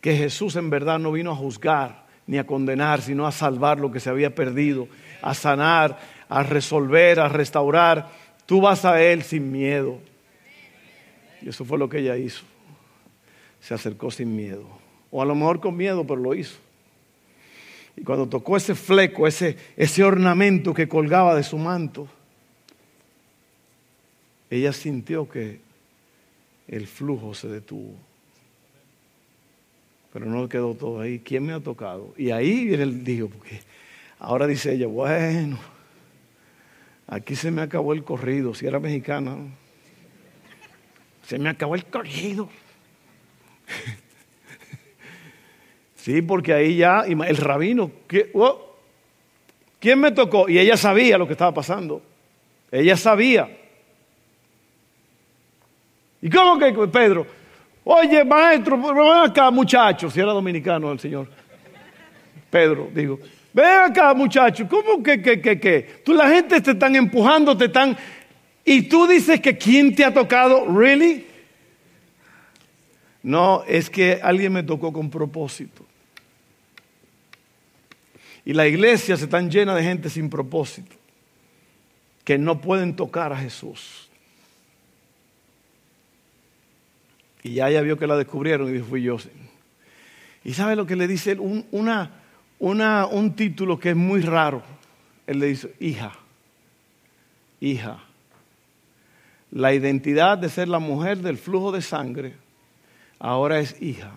que 0.00 0.16
Jesús 0.16 0.56
en 0.56 0.70
verdad 0.70 0.98
no 0.98 1.12
vino 1.12 1.30
a 1.30 1.36
juzgar 1.36 2.05
ni 2.26 2.38
a 2.38 2.46
condenar, 2.46 3.02
sino 3.02 3.26
a 3.26 3.32
salvar 3.32 3.78
lo 3.78 3.90
que 3.90 4.00
se 4.00 4.10
había 4.10 4.34
perdido, 4.34 4.88
a 5.22 5.34
sanar, 5.34 5.98
a 6.28 6.42
resolver, 6.42 7.20
a 7.20 7.28
restaurar. 7.28 8.10
Tú 8.46 8.60
vas 8.60 8.84
a 8.84 9.00
Él 9.00 9.22
sin 9.22 9.52
miedo. 9.52 9.98
Y 11.42 11.48
eso 11.48 11.64
fue 11.64 11.78
lo 11.78 11.88
que 11.88 11.98
ella 11.98 12.16
hizo. 12.16 12.44
Se 13.60 13.74
acercó 13.74 14.10
sin 14.10 14.34
miedo. 14.34 14.66
O 15.10 15.22
a 15.22 15.24
lo 15.24 15.34
mejor 15.34 15.60
con 15.60 15.76
miedo, 15.76 16.06
pero 16.06 16.20
lo 16.20 16.34
hizo. 16.34 16.58
Y 17.96 18.02
cuando 18.02 18.28
tocó 18.28 18.56
ese 18.56 18.74
fleco, 18.74 19.26
ese, 19.26 19.56
ese 19.76 20.04
ornamento 20.04 20.74
que 20.74 20.88
colgaba 20.88 21.34
de 21.34 21.42
su 21.42 21.56
manto, 21.56 22.08
ella 24.50 24.72
sintió 24.72 25.28
que 25.28 25.60
el 26.68 26.86
flujo 26.86 27.34
se 27.34 27.48
detuvo. 27.48 27.94
Pero 30.16 30.30
no 30.30 30.48
quedó 30.48 30.72
todo 30.72 31.02
ahí. 31.02 31.18
¿Quién 31.18 31.44
me 31.44 31.52
ha 31.52 31.60
tocado? 31.60 32.14
Y 32.16 32.30
ahí 32.30 32.72
el 32.72 33.04
dijo, 33.04 33.28
porque 33.28 33.60
ahora 34.18 34.46
dice 34.46 34.72
ella, 34.72 34.86
bueno, 34.86 35.58
aquí 37.06 37.36
se 37.36 37.50
me 37.50 37.60
acabó 37.60 37.92
el 37.92 38.02
corrido, 38.02 38.54
si 38.54 38.66
era 38.66 38.80
mexicana. 38.80 39.36
Se 41.22 41.38
me 41.38 41.50
acabó 41.50 41.74
el 41.74 41.84
corrido. 41.84 42.48
sí, 45.96 46.22
porque 46.22 46.54
ahí 46.54 46.78
ya, 46.78 47.00
el 47.00 47.36
rabino, 47.36 47.90
oh, 48.32 48.74
¿quién 49.78 50.00
me 50.00 50.12
tocó? 50.12 50.48
Y 50.48 50.58
ella 50.58 50.78
sabía 50.78 51.18
lo 51.18 51.26
que 51.26 51.34
estaba 51.34 51.52
pasando. 51.52 52.00
Ella 52.72 52.96
sabía. 52.96 53.54
¿Y 56.22 56.30
cómo 56.30 56.58
que 56.58 56.72
Pedro? 56.88 57.26
Oye, 57.88 58.24
maestro, 58.24 58.76
ven 58.76 59.30
acá, 59.30 59.48
muchacho, 59.48 60.10
si 60.10 60.18
era 60.18 60.32
dominicano 60.32 60.90
el 60.90 60.98
señor. 60.98 61.28
Pedro, 62.50 62.90
digo, 62.92 63.20
ven 63.52 63.78
acá, 63.84 64.12
muchacho, 64.12 64.66
¿cómo 64.68 65.00
que, 65.00 65.22
que, 65.22 65.40
que, 65.40 65.60
que? 65.60 66.00
Tú 66.04 66.12
la 66.12 66.28
gente 66.28 66.60
te 66.60 66.72
están 66.72 66.96
empujando, 66.96 67.56
te 67.56 67.66
están... 67.66 67.96
Y 68.64 68.82
tú 68.82 69.06
dices 69.06 69.40
que 69.40 69.56
quién 69.56 69.94
te 69.94 70.04
ha 70.04 70.12
tocado, 70.12 70.66
¿really? 70.66 71.28
No, 73.22 73.62
es 73.68 73.88
que 73.88 74.18
alguien 74.20 74.52
me 74.52 74.64
tocó 74.64 74.92
con 74.92 75.08
propósito. 75.08 75.86
Y 78.44 78.52
la 78.52 78.66
iglesia 78.66 79.16
se 79.16 79.28
tan 79.28 79.48
llena 79.48 79.76
de 79.76 79.84
gente 79.84 80.10
sin 80.10 80.28
propósito 80.28 80.96
que 82.24 82.36
no 82.36 82.60
pueden 82.60 82.96
tocar 82.96 83.32
a 83.32 83.36
Jesús. 83.36 84.05
Y 87.46 87.54
ya 87.54 87.68
ella 87.68 87.80
vio 87.80 87.96
que 87.96 88.08
la 88.08 88.16
descubrieron 88.16 88.68
y 88.68 88.72
dijo, 88.72 88.86
fui 88.86 89.02
yo. 89.02 89.18
¿Y 90.42 90.52
sabe 90.52 90.74
lo 90.74 90.84
que 90.84 90.96
le 90.96 91.06
dice? 91.06 91.38
Un, 91.38 91.64
una, 91.70 92.10
una, 92.58 93.06
un 93.06 93.36
título 93.36 93.78
que 93.78 93.90
es 93.90 93.96
muy 93.96 94.20
raro. 94.20 94.62
Él 95.28 95.38
le 95.38 95.46
dice, 95.46 95.72
hija, 95.78 96.12
hija, 97.60 98.02
la 99.52 99.72
identidad 99.72 100.38
de 100.38 100.48
ser 100.48 100.66
la 100.66 100.80
mujer 100.80 101.18
del 101.18 101.38
flujo 101.38 101.70
de 101.70 101.82
sangre 101.82 102.34
ahora 103.20 103.60
es 103.60 103.80
hija. 103.80 104.12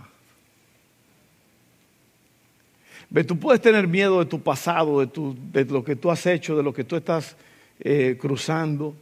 Ve, 3.11 3.23
tú 3.23 3.37
puedes 3.37 3.61
tener 3.61 3.87
miedo 3.87 4.17
de 4.17 4.25
tu 4.25 4.41
pasado, 4.41 5.05
de, 5.05 5.65
lo 5.65 5.83
que 5.83 5.95
tú 5.95 6.09
has 6.09 6.25
hecho, 6.25 6.57
de 6.57 6.63
lo 6.63 6.73
que 6.73 6.83
tú 6.83 6.95
estás 6.95 7.37
eh, 7.79 8.17
cruzando, 8.19 8.95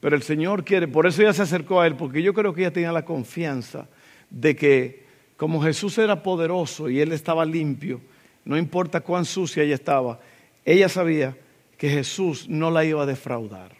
pero 0.00 0.16
el 0.16 0.22
Señor 0.22 0.64
quiere, 0.64 0.88
por 0.88 1.06
eso 1.06 1.22
ella 1.22 1.32
se 1.32 1.42
acercó 1.42 1.80
a 1.80 1.86
Él, 1.86 1.96
porque 1.96 2.22
yo 2.22 2.32
creo 2.32 2.54
que 2.54 2.62
ella 2.62 2.72
tenía 2.72 2.92
la 2.92 3.04
confianza 3.04 3.88
de 4.30 4.54
que 4.54 5.04
como 5.36 5.62
Jesús 5.62 5.98
era 5.98 6.22
poderoso 6.22 6.88
y 6.88 7.00
Él 7.00 7.12
estaba 7.12 7.44
limpio, 7.44 8.00
no 8.44 8.56
importa 8.56 9.00
cuán 9.00 9.24
sucia 9.24 9.62
ella 9.62 9.74
estaba, 9.74 10.20
ella 10.64 10.88
sabía 10.88 11.36
que 11.76 11.88
Jesús 11.88 12.48
no 12.48 12.70
la 12.70 12.84
iba 12.84 13.02
a 13.02 13.06
defraudar. 13.06 13.72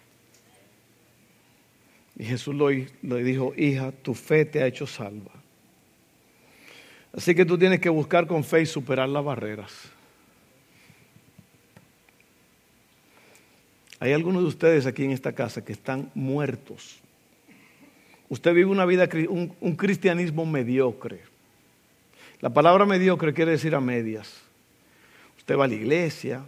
Y 2.16 2.24
Jesús 2.24 2.54
le 3.02 3.22
dijo, 3.22 3.52
hija, 3.57 3.92
tu 3.92 4.14
fe 4.14 4.44
te 4.44 4.62
ha 4.62 4.66
hecho 4.66 4.87
salva. 4.87 5.33
Así 7.12 7.35
que 7.35 7.44
tú 7.44 7.57
tienes 7.57 7.81
que 7.81 7.88
buscar 7.88 8.26
con 8.26 8.44
fe 8.44 8.62
y 8.62 8.66
superar 8.66 9.09
las 9.09 9.24
barreras. 9.24 9.72
Hay 14.00 14.12
algunos 14.12 14.42
de 14.42 14.48
ustedes 14.48 14.87
aquí 14.87 15.04
en 15.04 15.11
esta 15.11 15.32
casa 15.32 15.64
que 15.64 15.72
están 15.72 16.11
muertos. 16.14 16.98
Usted 18.28 18.54
vive 18.54 18.70
una 18.70 18.84
vida, 18.84 19.08
un, 19.28 19.76
cristianismo 19.76 20.46
mediocre. 20.46 21.20
La 22.40 22.50
palabra 22.50 22.84
mediocre 22.84 23.34
quiere 23.34 23.52
decir 23.52 23.74
a 23.74 23.80
medias. 23.80 24.34
Usted 25.38 25.56
va 25.56 25.64
a 25.64 25.68
la 25.68 25.74
iglesia, 25.74 26.42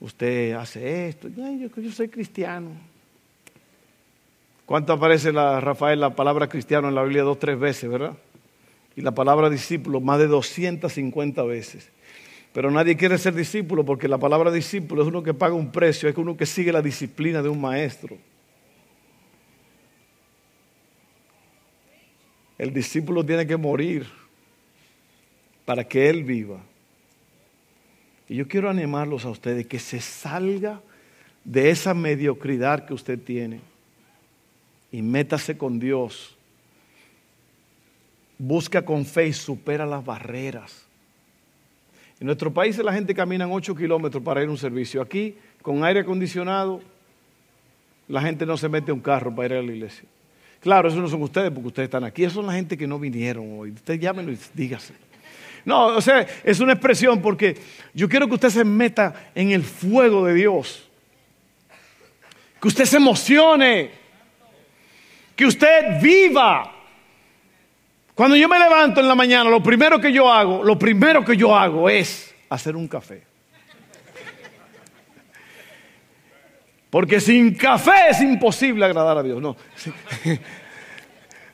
usted 0.00 0.54
hace 0.54 1.08
esto, 1.08 1.28
yo, 1.28 1.68
yo 1.80 1.92
soy 1.92 2.08
cristiano. 2.08 2.70
¿Cuánto 4.64 4.92
aparece 4.92 5.30
la, 5.30 5.60
Rafael 5.60 6.00
la 6.00 6.16
palabra 6.16 6.48
cristiano 6.48 6.88
en 6.88 6.96
la 6.96 7.02
Biblia 7.04 7.22
dos, 7.22 7.38
tres 7.38 7.58
veces, 7.58 7.88
verdad? 7.88 8.16
Y 8.96 9.02
la 9.02 9.12
palabra 9.12 9.48
discípulo 9.50 10.00
más 10.00 10.18
de 10.18 10.26
250 10.26 11.42
veces. 11.44 11.88
Pero 12.56 12.70
nadie 12.70 12.96
quiere 12.96 13.18
ser 13.18 13.34
discípulo 13.34 13.84
porque 13.84 14.08
la 14.08 14.16
palabra 14.16 14.50
discípulo 14.50 15.02
es 15.02 15.08
uno 15.08 15.22
que 15.22 15.34
paga 15.34 15.54
un 15.54 15.70
precio, 15.70 16.08
es 16.08 16.16
uno 16.16 16.38
que 16.38 16.46
sigue 16.46 16.72
la 16.72 16.80
disciplina 16.80 17.42
de 17.42 17.50
un 17.50 17.60
maestro. 17.60 18.16
El 22.56 22.72
discípulo 22.72 23.26
tiene 23.26 23.46
que 23.46 23.58
morir 23.58 24.06
para 25.66 25.84
que 25.86 26.08
él 26.08 26.24
viva. 26.24 26.58
Y 28.26 28.36
yo 28.36 28.48
quiero 28.48 28.70
animarlos 28.70 29.26
a 29.26 29.28
ustedes 29.28 29.66
que 29.66 29.78
se 29.78 30.00
salga 30.00 30.80
de 31.44 31.68
esa 31.68 31.92
mediocridad 31.92 32.86
que 32.86 32.94
usted 32.94 33.18
tiene 33.18 33.60
y 34.90 35.02
métase 35.02 35.58
con 35.58 35.78
Dios. 35.78 36.38
Busca 38.38 38.82
con 38.82 39.04
fe 39.04 39.26
y 39.26 39.32
supera 39.34 39.84
las 39.84 40.02
barreras. 40.02 40.85
En 42.18 42.26
nuestro 42.26 42.52
país 42.52 42.78
la 42.78 42.92
gente 42.92 43.14
camina 43.14 43.46
8 43.46 43.74
kilómetros 43.74 44.22
para 44.22 44.42
ir 44.42 44.48
a 44.48 44.50
un 44.50 44.58
servicio. 44.58 45.02
Aquí, 45.02 45.36
con 45.60 45.84
aire 45.84 46.00
acondicionado, 46.00 46.80
la 48.08 48.22
gente 48.22 48.46
no 48.46 48.56
se 48.56 48.68
mete 48.68 48.90
a 48.90 48.94
un 48.94 49.00
carro 49.00 49.34
para 49.34 49.46
ir 49.46 49.52
a 49.60 49.62
la 49.62 49.72
iglesia. 49.72 50.04
Claro, 50.60 50.88
eso 50.88 51.00
no 51.00 51.08
son 51.08 51.22
ustedes 51.22 51.50
porque 51.50 51.68
ustedes 51.68 51.86
están 51.86 52.04
aquí. 52.04 52.24
Eso 52.24 52.36
son 52.36 52.46
la 52.46 52.54
gente 52.54 52.76
que 52.76 52.86
no 52.86 52.98
vinieron 52.98 53.58
hoy. 53.58 53.72
Usted 53.72 54.00
llámenlo 54.00 54.32
y 54.32 54.38
dígase. 54.54 54.94
No, 55.64 55.86
o 55.88 56.00
sea, 56.00 56.26
es 56.44 56.60
una 56.60 56.72
expresión 56.72 57.20
porque 57.20 57.56
yo 57.92 58.08
quiero 58.08 58.28
que 58.28 58.34
usted 58.34 58.50
se 58.50 58.64
meta 58.64 59.30
en 59.34 59.50
el 59.50 59.64
fuego 59.64 60.24
de 60.24 60.34
Dios. 60.34 60.88
Que 62.60 62.68
usted 62.68 62.84
se 62.84 62.96
emocione. 62.96 63.90
Que 65.34 65.44
usted 65.44 66.00
viva. 66.00 66.75
Cuando 68.16 68.34
yo 68.34 68.48
me 68.48 68.58
levanto 68.58 69.00
en 69.00 69.06
la 69.06 69.14
mañana, 69.14 69.50
lo 69.50 69.62
primero 69.62 70.00
que 70.00 70.10
yo 70.10 70.32
hago, 70.32 70.64
lo 70.64 70.78
primero 70.78 71.22
que 71.22 71.36
yo 71.36 71.54
hago 71.54 71.88
es 71.90 72.34
hacer 72.48 72.74
un 72.74 72.88
café. 72.88 73.22
Porque 76.88 77.20
sin 77.20 77.54
café 77.54 78.08
es 78.10 78.22
imposible 78.22 78.86
agradar 78.86 79.18
a 79.18 79.22
Dios. 79.22 79.40
No, 79.40 79.54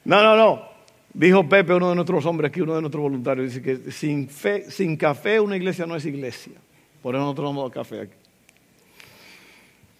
no, 0.05 0.37
no. 0.37 0.68
Dijo 1.12 1.48
Pepe, 1.48 1.75
uno 1.75 1.90
de 1.90 1.94
nuestros 1.96 2.25
hombres 2.27 2.48
aquí, 2.51 2.61
uno 2.61 2.77
de 2.77 2.81
nuestros 2.81 3.03
voluntarios, 3.03 3.53
dice 3.53 3.62
que 3.62 3.90
sin 3.92 4.96
café 4.96 5.40
una 5.40 5.57
iglesia 5.57 5.85
no 5.85 5.96
es 5.96 6.07
iglesia. 6.07 6.55
Por 7.03 7.14
eso 7.14 7.22
nosotros 7.22 7.51
tomamos 7.51 7.72
café 7.72 8.03
aquí. 8.03 8.14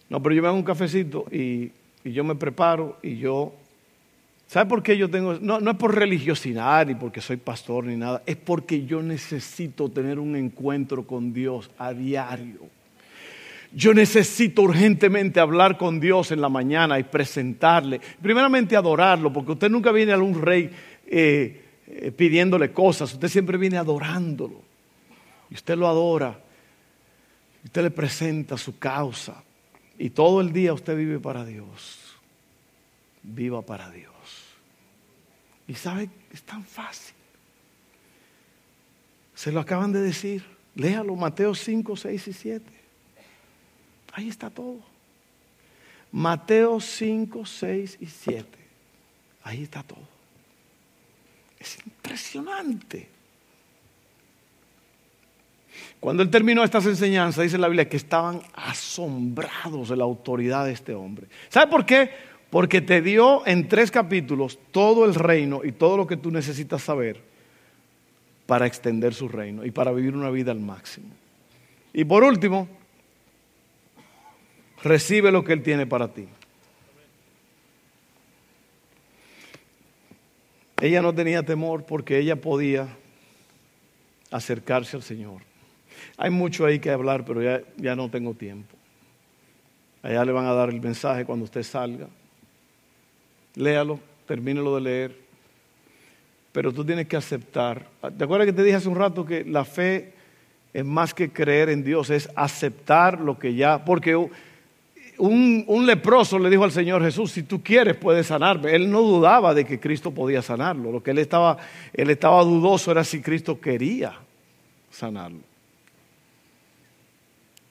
No, 0.09 0.22
pero 0.22 0.35
yo 0.35 0.42
me 0.42 0.48
hago 0.48 0.57
un 0.57 0.62
cafecito 0.62 1.25
y, 1.31 1.72
yo 2.05 2.22
me 2.22 2.35
preparo 2.35 2.98
y 3.03 3.16
yo... 3.16 3.53
¿Sabe 4.53 4.69
por 4.69 4.83
qué 4.83 4.99
yo 4.99 5.09
tengo...? 5.09 5.38
No, 5.41 5.61
no 5.61 5.71
es 5.71 5.77
por 5.79 5.95
religiosidad 5.95 6.87
ni 6.87 6.95
porque 6.95 7.23
soy 7.23 7.38
pastor 7.38 7.85
ni 7.87 7.97
nada. 7.97 8.23
Es 8.27 8.37
porque 8.37 8.85
yo 8.85 9.03
necesito 9.03 9.88
tener 9.88 10.19
un 10.19 10.37
encuentro 10.37 11.07
con 11.07 11.33
Dios 11.33 11.71
a 11.79 11.95
diario. 11.95 12.61
Yo 13.73 13.95
necesito 13.95 14.61
urgentemente 14.61 15.41
hablar 15.41 15.79
con 15.79 16.01
Dios 16.01 16.33
en 16.33 16.43
la 16.43 16.51
mañana 16.51 16.99
y 16.99 17.05
presentarle. 17.05 17.99
Primeramente 18.21 18.77
adorarlo, 18.77 19.33
porque 19.33 19.53
usted 19.53 19.71
nunca 19.71 19.91
viene 19.91 20.12
a 20.12 20.19
un 20.19 20.43
rey 20.43 20.71
eh, 21.07 21.65
eh, 21.87 22.11
pidiéndole 22.11 22.73
cosas, 22.73 23.15
usted 23.15 23.29
siempre 23.29 23.57
viene 23.57 23.79
adorándolo. 23.79 24.61
Y 25.49 25.55
usted 25.55 25.79
lo 25.79 25.88
adora. 25.88 26.38
Usted 27.65 27.85
le 27.85 27.91
presenta 27.91 28.59
su 28.59 28.79
causa. 28.79 29.43
Y 29.99 30.11
todo 30.11 30.43
el 30.43 30.53
día 30.53 30.75
usted 30.75 30.95
vive 30.95 31.19
para 31.19 31.43
Dios. 31.43 32.19
Viva 33.23 33.62
para 33.62 33.88
Dios. 33.88 34.12
Y 35.68 35.75
sabe, 35.75 36.11
es 36.33 36.42
tan 36.42 36.64
fácil. 36.64 37.14
Se 39.35 39.53
lo 39.53 39.61
acaban 39.61 39.92
de 39.92 40.01
decir. 40.01 40.44
Léalo, 40.75 41.14
Mateo 41.16 41.55
5, 41.55 41.96
6 41.96 42.29
y 42.29 42.33
7. 42.33 42.64
Ahí 44.12 44.29
está 44.29 44.51
todo. 44.51 44.81
Mateo 46.11 46.81
5, 46.81 47.44
6 47.44 47.98
y 48.01 48.07
7. 48.07 48.46
Ahí 49.44 49.62
está 49.62 49.83
todo. 49.83 50.07
Es 51.59 51.79
impresionante. 51.87 53.09
Cuando 56.01 56.22
él 56.22 56.31
terminó 56.31 56.64
estas 56.64 56.85
enseñanzas, 56.87 57.44
dice 57.44 57.59
la 57.59 57.68
Biblia 57.68 57.88
que 57.88 57.96
estaban 57.96 58.42
asombrados 58.55 59.88
de 59.88 59.96
la 59.96 60.05
autoridad 60.05 60.66
de 60.66 60.72
este 60.72 60.94
hombre. 60.94 61.27
¿Sabe 61.48 61.70
por 61.70 61.87
qué? 61.87 62.11
Porque 62.53 62.83
te 62.83 63.01
dio 63.01 63.47
en 63.47 63.67
tres 63.67 63.91
capítulos 63.91 64.59
todo 64.73 65.07
el 65.07 65.15
reino 65.15 65.62
y 65.65 65.73
todo 65.73 65.97
lo 65.97 66.07
que 66.07 66.19
tú 66.19 66.31
necesitas 66.31 66.83
saber 66.83 67.19
para 68.45 68.67
extender 68.67 69.15
su 69.15 69.27
reino 69.27 69.65
y 69.65 69.71
para 69.71 69.91
vivir 69.91 70.15
una 70.15 70.29
vida 70.29 70.53
al 70.53 70.61
máximo. 70.61 71.07
Y 71.95 72.05
por 72.05 72.23
último, 72.25 72.69
recibe 74.83 75.33
lo 75.33 75.43
que 75.43 75.55
Él 75.55 75.62
tiene 75.62 75.87
para 75.87 76.09
ti. 76.09 76.29
Ella 80.79 81.01
no 81.01 81.15
tenía 81.15 81.43
temor 81.43 81.87
porque 81.87 82.19
ella 82.19 82.37
podía 82.37 82.87
acercarse 84.31 84.95
al 84.95 85.03
Señor. 85.03 85.41
Hay 86.19 86.29
mucho 86.29 86.67
ahí 86.67 86.81
que 86.81 86.91
hablar, 86.91 87.25
pero 87.25 87.41
ya, 87.43 87.62
ya 87.79 87.97
no 87.97 88.11
tengo 88.11 88.35
tiempo. 88.35 88.77
Allá 90.03 90.23
le 90.23 90.33
van 90.33 90.45
a 90.45 90.53
dar 90.53 90.69
el 90.69 90.83
mensaje 90.83 91.25
cuando 91.25 91.47
usted 91.47 91.62
salga. 91.62 92.09
Léalo, 93.55 94.01
termínelo 94.27 94.75
de 94.77 94.81
leer. 94.81 95.17
Pero 96.53 96.73
tú 96.73 96.85
tienes 96.85 97.07
que 97.07 97.17
aceptar. 97.17 97.87
¿Te 98.17 98.25
acuerdas 98.25 98.47
que 98.47 98.53
te 98.53 98.62
dije 98.62 98.77
hace 98.77 98.88
un 98.88 98.97
rato 98.97 99.25
que 99.25 99.45
la 99.45 99.65
fe 99.65 100.12
es 100.73 100.85
más 100.85 101.12
que 101.12 101.31
creer 101.31 101.69
en 101.69 101.85
Dios, 101.85 102.11
es 102.11 102.31
aceptar 102.35 103.21
lo 103.21 103.38
que 103.38 103.55
ya, 103.55 103.85
porque 103.85 104.17
un, 105.19 105.87
leproso 105.87 106.38
le 106.38 106.49
dijo 106.49 106.65
al 106.65 106.73
Señor 106.73 107.03
Jesús, 107.03 107.31
si 107.31 107.43
tú 107.43 107.62
quieres 107.62 107.97
puedes 107.97 108.27
sanarme. 108.27 108.75
Él 108.75 108.91
no 108.91 109.03
dudaba 109.03 109.55
de 109.55 109.65
que 109.65 109.79
Cristo 109.79 110.12
podía 110.12 110.41
sanarlo. 110.41 110.91
Lo 110.91 111.03
que 111.03 111.11
él 111.11 111.19
estaba, 111.19 111.59
él 111.93 112.11
estaba 112.11 112.43
dudoso 112.43 112.91
era 112.91 113.05
si 113.05 113.21
Cristo 113.21 113.61
quería 113.61 114.15
sanarlo. 114.91 115.41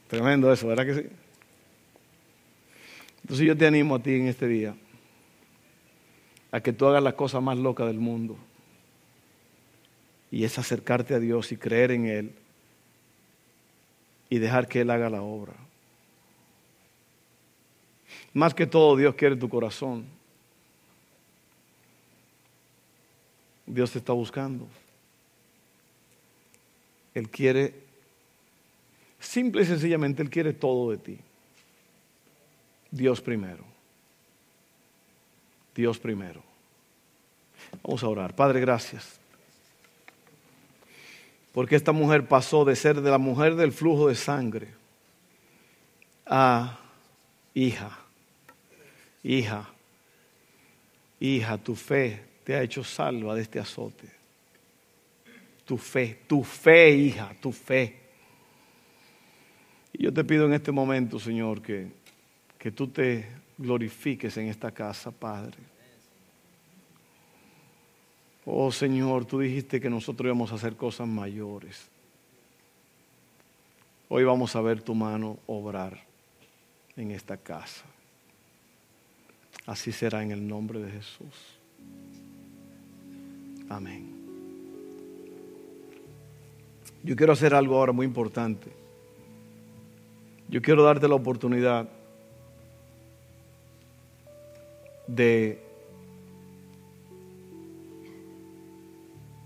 Tremendo 0.07 0.51
eso, 0.51 0.67
¿verdad 0.67 0.85
que 0.85 0.93
sí? 0.93 1.07
Entonces 3.23 3.47
yo 3.47 3.57
te 3.57 3.65
animo 3.65 3.95
a 3.95 3.99
ti 3.99 4.13
en 4.13 4.27
este 4.27 4.47
día 4.47 4.75
a 6.51 6.59
que 6.61 6.73
tú 6.73 6.85
hagas 6.85 7.01
la 7.01 7.15
cosa 7.15 7.39
más 7.39 7.57
loca 7.57 7.85
del 7.85 7.99
mundo. 7.99 8.37
Y 10.29 10.43
es 10.43 10.57
acercarte 10.59 11.13
a 11.13 11.19
Dios 11.19 11.51
y 11.51 11.57
creer 11.57 11.91
en 11.91 12.05
Él 12.05 12.31
y 14.29 14.39
dejar 14.39 14.67
que 14.67 14.81
Él 14.81 14.89
haga 14.89 15.09
la 15.09 15.21
obra. 15.21 15.53
Más 18.33 18.53
que 18.53 18.65
todo, 18.65 18.95
Dios 18.95 19.15
quiere 19.15 19.35
tu 19.35 19.49
corazón. 19.49 20.05
Dios 23.65 23.91
te 23.91 23.99
está 23.99 24.13
buscando. 24.13 24.67
Él 27.13 27.29
quiere, 27.29 27.73
simple 29.19 29.63
y 29.63 29.65
sencillamente, 29.65 30.21
Él 30.21 30.29
quiere 30.29 30.53
todo 30.53 30.91
de 30.91 30.97
ti. 30.97 31.19
Dios 32.89 33.21
primero. 33.21 33.70
Dios 35.75 35.99
primero. 35.99 36.43
Vamos 37.83 38.03
a 38.03 38.07
orar. 38.07 38.35
Padre, 38.35 38.59
gracias. 38.59 39.19
Porque 41.53 41.75
esta 41.75 41.91
mujer 41.91 42.27
pasó 42.27 42.63
de 42.65 42.75
ser 42.75 43.01
de 43.01 43.11
la 43.11 43.17
mujer 43.17 43.55
del 43.55 43.71
flujo 43.71 44.07
de 44.07 44.15
sangre 44.15 44.69
a 46.25 46.79
hija, 47.53 47.99
hija, 49.21 49.69
hija, 51.19 51.57
tu 51.57 51.75
fe 51.75 52.23
te 52.43 52.55
ha 52.55 52.61
hecho 52.61 52.83
salva 52.83 53.35
de 53.35 53.41
este 53.41 53.59
azote. 53.59 54.07
Tu 55.65 55.77
fe, 55.77 56.21
tu 56.27 56.43
fe, 56.43 56.91
hija, 56.91 57.35
tu 57.41 57.51
fe. 57.51 57.97
Y 59.93 60.03
yo 60.03 60.13
te 60.13 60.23
pido 60.23 60.45
en 60.45 60.53
este 60.53 60.71
momento, 60.71 61.19
Señor, 61.19 61.61
que, 61.61 61.87
que 62.57 62.71
tú 62.71 62.87
te 62.87 63.40
glorifiques 63.61 64.35
en 64.37 64.47
esta 64.47 64.71
casa, 64.71 65.11
Padre. 65.11 65.57
Oh 68.45 68.71
Señor, 68.71 69.25
tú 69.25 69.39
dijiste 69.39 69.79
que 69.79 69.89
nosotros 69.89 70.25
íbamos 70.25 70.51
a 70.51 70.55
hacer 70.55 70.75
cosas 70.75 71.07
mayores. 71.07 71.87
Hoy 74.09 74.23
vamos 74.23 74.55
a 74.55 74.61
ver 74.61 74.81
tu 74.81 74.93
mano 74.93 75.37
obrar 75.45 76.03
en 76.97 77.11
esta 77.11 77.37
casa. 77.37 77.85
Así 79.65 79.91
será 79.91 80.23
en 80.23 80.31
el 80.31 80.45
nombre 80.45 80.79
de 80.79 80.91
Jesús. 80.91 81.59
Amén. 83.69 84.21
Yo 87.03 87.15
quiero 87.15 87.33
hacer 87.33 87.53
algo 87.53 87.77
ahora 87.77 87.93
muy 87.93 88.05
importante. 88.05 88.71
Yo 90.49 90.61
quiero 90.61 90.83
darte 90.83 91.07
la 91.07 91.15
oportunidad 91.15 91.87
de, 95.15 95.59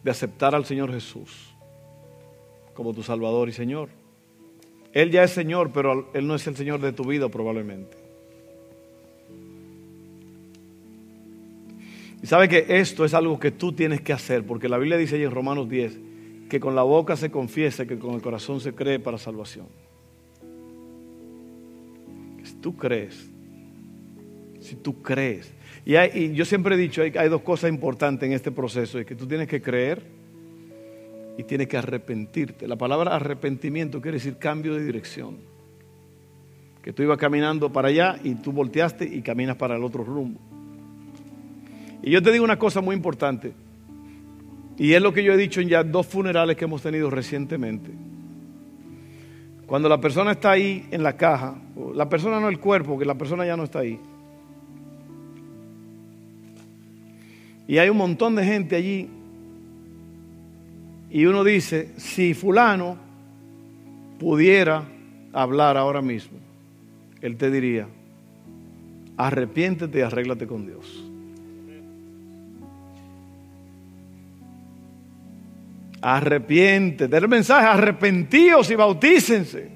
de 0.04 0.12
aceptar 0.12 0.54
al 0.54 0.66
Señor 0.66 0.92
Jesús 0.92 1.54
como 2.74 2.94
tu 2.94 3.02
Salvador 3.04 3.50
y 3.50 3.54
Señor. 3.54 3.90
Él 4.94 5.12
ya 5.12 5.24
es 5.24 5.32
Señor, 5.32 5.72
pero 5.74 6.10
Él 6.14 6.28
no 6.28 6.36
es 6.36 6.46
el 6.48 6.56
Señor 6.56 6.80
de 6.80 6.94
tu 6.94 7.04
vida 7.06 7.30
probablemente. 7.30 7.98
Y 12.22 12.28
sabe 12.28 12.48
que 12.48 12.66
esto 12.70 13.06
es 13.06 13.14
algo 13.14 13.40
que 13.40 13.52
tú 13.52 13.74
tienes 13.74 14.02
que 14.02 14.14
hacer, 14.14 14.46
porque 14.46 14.70
la 14.70 14.78
Biblia 14.78 14.98
dice 14.98 15.16
ahí 15.16 15.24
en 15.24 15.32
Romanos 15.32 15.70
10 15.70 16.00
que 16.50 16.60
con 16.60 16.76
la 16.76 16.84
boca 16.84 17.16
se 17.16 17.32
confiesa, 17.32 17.86
que 17.86 17.98
con 17.98 18.14
el 18.14 18.22
corazón 18.22 18.62
se 18.62 18.74
cree 18.74 19.00
para 19.00 19.18
salvación. 19.18 19.68
Si 22.44 22.54
tú 22.56 22.78
crees, 22.78 23.30
si 24.66 24.76
tú 24.76 25.02
crees. 25.02 25.54
Y, 25.86 26.34
yo 26.34 26.46
siempre 26.46 26.76
he 26.76 26.78
dicho, 26.78 27.02
hay, 27.02 27.14
hay 27.18 27.30
dos 27.30 27.42
cosas 27.42 27.70
importantes 27.70 28.28
en 28.28 28.34
este 28.34 28.52
proceso, 28.52 29.00
es 29.00 29.06
que 29.06 29.16
tú 29.16 29.28
tienes 29.28 29.48
que 29.48 29.62
creer 29.62 30.04
y 31.38 31.44
tienes 31.44 31.68
que 31.68 31.78
arrepentirte. 31.78 32.68
La 32.68 32.76
palabra 32.76 33.16
arrepentimiento 33.16 34.02
quiere 34.02 34.18
decir 34.18 34.38
cambio 34.38 34.74
de 34.74 34.84
dirección. 34.84 35.38
Que 36.82 36.94
tú 36.94 37.04
ibas 37.04 37.18
caminando 37.18 37.72
para 37.72 37.88
allá 37.88 38.20
y 38.24 38.36
tú 38.36 38.52
volteaste 38.52 39.06
y 39.06 39.22
caminas 39.22 39.56
para 39.56 39.76
el 39.76 39.84
otro 39.84 40.04
rumbo. 40.04 40.40
Y 42.04 42.12
yo 42.12 42.22
te 42.22 42.32
digo 42.32 42.44
una 42.44 42.60
cosa 42.60 42.82
muy 42.82 42.96
importante. 42.96 43.54
Y 44.78 44.94
es 44.94 45.02
lo 45.02 45.14
que 45.14 45.24
yo 45.24 45.34
he 45.34 45.38
dicho 45.38 45.62
en 45.62 45.70
ya 45.70 45.84
dos 45.84 46.06
funerales 46.06 46.56
que 46.58 46.66
hemos 46.66 46.82
tenido 46.82 47.10
recientemente. 47.10 47.92
Cuando 49.66 49.90
la 49.90 50.00
persona 50.00 50.32
está 50.34 50.52
ahí 50.52 50.86
en 50.92 51.02
la 51.02 51.18
caja, 51.18 51.56
la 51.94 52.08
persona 52.08 52.40
no 52.40 52.50
el 52.50 52.60
cuerpo, 52.60 53.00
que 53.00 53.06
la 53.06 53.16
persona 53.16 53.46
ya 53.46 53.58
no 53.58 53.64
está 53.64 53.80
ahí. 53.80 54.00
Y 57.68 57.78
hay 57.78 57.90
un 57.90 57.98
montón 57.98 58.36
de 58.36 58.46
gente 58.46 58.76
allí 58.76 59.10
y 61.10 61.26
uno 61.26 61.44
dice, 61.44 61.92
si 61.98 62.34
fulano 62.34 62.98
pudiera 64.20 64.84
hablar 65.34 65.78
ahora 65.78 66.02
mismo, 66.02 66.38
él 67.22 67.38
te 67.38 67.50
diría, 67.50 67.88
arrepiéntete 69.18 70.00
y 70.00 70.02
arréglate 70.02 70.46
con 70.46 70.66
Dios. 70.66 71.04
Arrepiéntete. 76.02 77.18
El 77.18 77.28
mensaje, 77.28 77.66
arrepentíos 77.66 78.70
y 78.70 78.76
bautícense. 78.76 79.70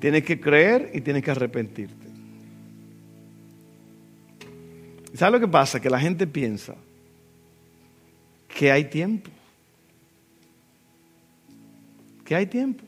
Tienes 0.00 0.24
que 0.24 0.40
creer 0.40 0.90
y 0.92 1.02
tienes 1.02 1.22
que 1.22 1.30
arrepentirte. 1.30 2.03
¿Sabes 5.14 5.40
lo 5.40 5.46
que 5.46 5.50
pasa? 5.50 5.80
Que 5.80 5.88
la 5.88 6.00
gente 6.00 6.26
piensa 6.26 6.74
que 8.48 8.70
hay 8.70 8.84
tiempo. 8.84 9.30
Que 12.24 12.34
hay 12.34 12.46
tiempo. 12.46 12.84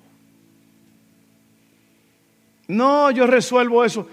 No, 2.66 3.10
yo 3.12 3.26
resuelvo 3.26 3.84
eso. 3.84 4.08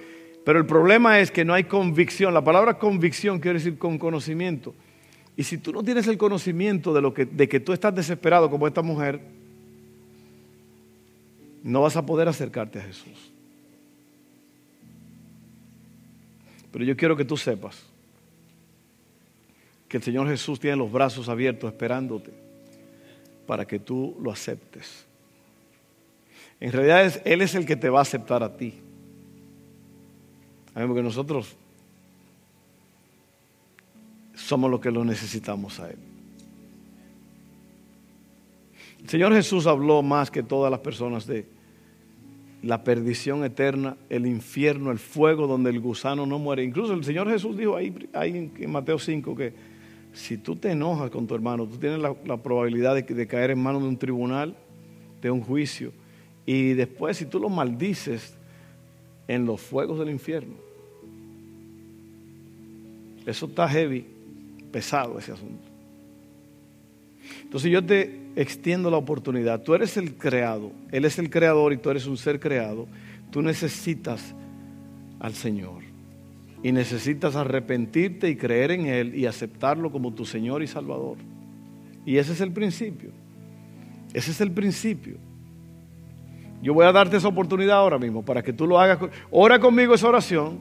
Pero 0.46 0.60
el 0.60 0.66
problema 0.66 1.20
es 1.20 1.32
que 1.32 1.46
no 1.46 1.54
hay 1.54 1.64
convicción. 1.64 2.34
La 2.34 2.44
palabra 2.44 2.78
convicción 2.78 3.40
quiere 3.40 3.58
decir 3.58 3.78
con 3.78 3.98
conocimiento. 3.98 4.76
Y 5.36 5.44
si 5.44 5.58
tú 5.58 5.72
no 5.72 5.82
tienes 5.82 6.08
el 6.08 6.18
conocimiento 6.18 6.94
de, 6.94 7.02
lo 7.02 7.14
que, 7.14 7.26
de 7.26 7.50
que 7.50 7.60
tú 7.60 7.74
estás 7.74 7.96
desesperado 7.96 8.50
como 8.50 8.68
esta 8.68 8.84
mujer, 8.84 9.22
no 11.64 11.82
vas 11.82 11.96
a 11.96 12.06
poder 12.06 12.28
acercarte 12.28 12.78
a 12.78 12.84
Jesús. 12.84 13.32
Pero 16.72 16.86
yo 16.86 16.96
quiero 16.96 17.16
que 17.16 17.26
tú 17.26 17.38
sepas 17.38 17.93
que 19.94 19.98
el 19.98 20.04
Señor 20.04 20.28
Jesús 20.28 20.60
tiene 20.60 20.76
los 20.76 20.92
brazos 20.92 21.30
abiertos 21.30 21.72
esperándote 21.72 22.32
para 23.46 23.64
que 23.68 23.78
tú 23.78 24.18
lo 24.20 24.32
aceptes. 24.32 25.06
En 26.60 26.72
realidad 26.72 27.22
Él 27.26 27.42
es 27.44 27.54
el 27.54 27.68
que 27.68 27.76
te 27.76 27.92
va 27.92 28.00
a 28.00 28.02
aceptar 28.02 28.42
a 28.42 28.58
ti. 28.58 28.74
Porque 30.74 31.04
nosotros 31.04 31.56
somos 34.34 34.72
los 34.72 34.80
que 34.80 34.90
lo 34.90 35.06
necesitamos 35.06 35.80
a 35.80 35.92
Él. 35.92 36.00
El 39.04 39.10
Señor 39.10 39.32
Jesús 39.36 39.68
habló 39.68 40.02
más 40.02 40.32
que 40.32 40.42
todas 40.42 40.72
las 40.72 40.80
personas 40.80 41.28
de 41.28 41.46
la 42.64 42.84
perdición 42.84 43.46
eterna, 43.46 43.96
el 44.10 44.26
infierno, 44.26 44.90
el 44.90 44.98
fuego 44.98 45.46
donde 45.46 45.70
el 45.70 45.80
gusano 45.80 46.26
no 46.26 46.40
muere. 46.40 46.64
Incluso 46.64 46.94
el 46.94 47.04
Señor 47.04 47.30
Jesús 47.30 47.56
dijo 47.56 47.76
ahí, 47.76 48.10
ahí 48.14 48.52
en 48.58 48.72
Mateo 48.72 48.98
5 48.98 49.36
que 49.36 49.73
si 50.14 50.38
tú 50.38 50.56
te 50.56 50.72
enojas 50.72 51.10
con 51.10 51.26
tu 51.26 51.34
hermano, 51.36 51.68
tú 51.68 51.78
tienes 51.78 52.00
la, 52.00 52.38
probabilidad 52.38 52.96
de, 52.96 53.28
caer 53.28 53.52
en 53.52 53.60
manos 53.62 53.82
de 53.82 53.88
un 53.88 53.98
tribunal, 53.98 54.56
de 55.22 55.32
un 55.32 55.42
juicio. 55.42 55.92
Y 56.46 56.74
después, 56.74 57.18
si 57.18 57.26
tú 57.26 57.40
lo 57.40 57.50
maldices 57.50 58.36
en 59.28 59.46
los 59.46 59.60
fuegos 59.60 60.00
del 60.00 60.12
infierno, 60.12 60.54
eso 63.26 63.48
está 63.48 63.68
heavy, 63.68 64.06
pesado 64.72 65.18
ese 65.18 65.32
asunto. 65.32 65.68
Entonces 67.42 67.72
yo 67.72 67.84
te 67.84 68.20
extiendo 68.36 68.92
la 68.92 68.98
oportunidad. 68.98 69.62
Tú 69.62 69.74
eres 69.74 69.98
el 69.98 70.16
creado, 70.16 70.72
Él 70.92 71.06
es 71.06 71.18
el 71.18 71.30
creador 71.30 71.74
y 71.74 71.78
tú 71.78 71.90
eres 71.90 72.06
un 72.06 72.18
ser 72.18 72.40
creado. 72.40 72.88
Tú 73.32 73.42
necesitas 73.42 74.36
al 75.20 75.34
Señor 75.34 75.93
y 76.64 76.72
necesitas 76.72 77.36
arrepentirte 77.36 78.30
y 78.30 78.38
creer 78.38 78.72
en 78.72 78.86
Él 78.86 79.16
y 79.16 79.26
aceptarlo 79.26 79.92
como 79.92 80.14
tu 80.14 80.26
Señor 80.26 80.64
y 80.64 80.68
Salvador. 80.68 81.18
Y 82.06 82.18
ese 82.18 82.32
es 82.32 82.40
el 82.40 82.54
principio. 82.54 83.12
Ese 84.14 84.32
es 84.32 84.40
el 84.40 84.50
principio. 84.50 85.18
Yo 86.62 86.74
voy 86.74 86.86
a 86.86 86.94
darte 86.94 87.18
esa 87.18 87.28
oportunidad 87.28 87.78
ahora 87.78 88.00
mismo 88.00 88.24
para 88.24 88.42
que 88.42 88.54
tú 88.54 88.66
lo 88.66 88.80
hagas. 88.80 88.98
Ora 89.30 89.60
conmigo 89.60 89.94
esa 89.94 90.08
oración. 90.08 90.58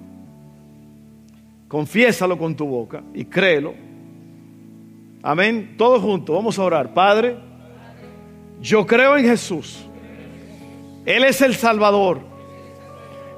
Confiésalo 1.68 2.36
con 2.36 2.56
tu 2.56 2.66
boca 2.66 3.04
y 3.14 3.24
créelo. 3.24 3.72
Amén. 5.22 5.76
Todos 5.78 6.02
juntos, 6.02 6.34
vamos 6.34 6.58
a 6.58 6.64
orar. 6.64 6.92
Padre, 6.92 7.36
yo 8.60 8.84
creo 8.84 9.16
en 9.16 9.24
Jesús. 9.24 9.86
Él 11.06 11.22
es 11.22 11.40
el 11.40 11.54
Salvador. 11.54 12.20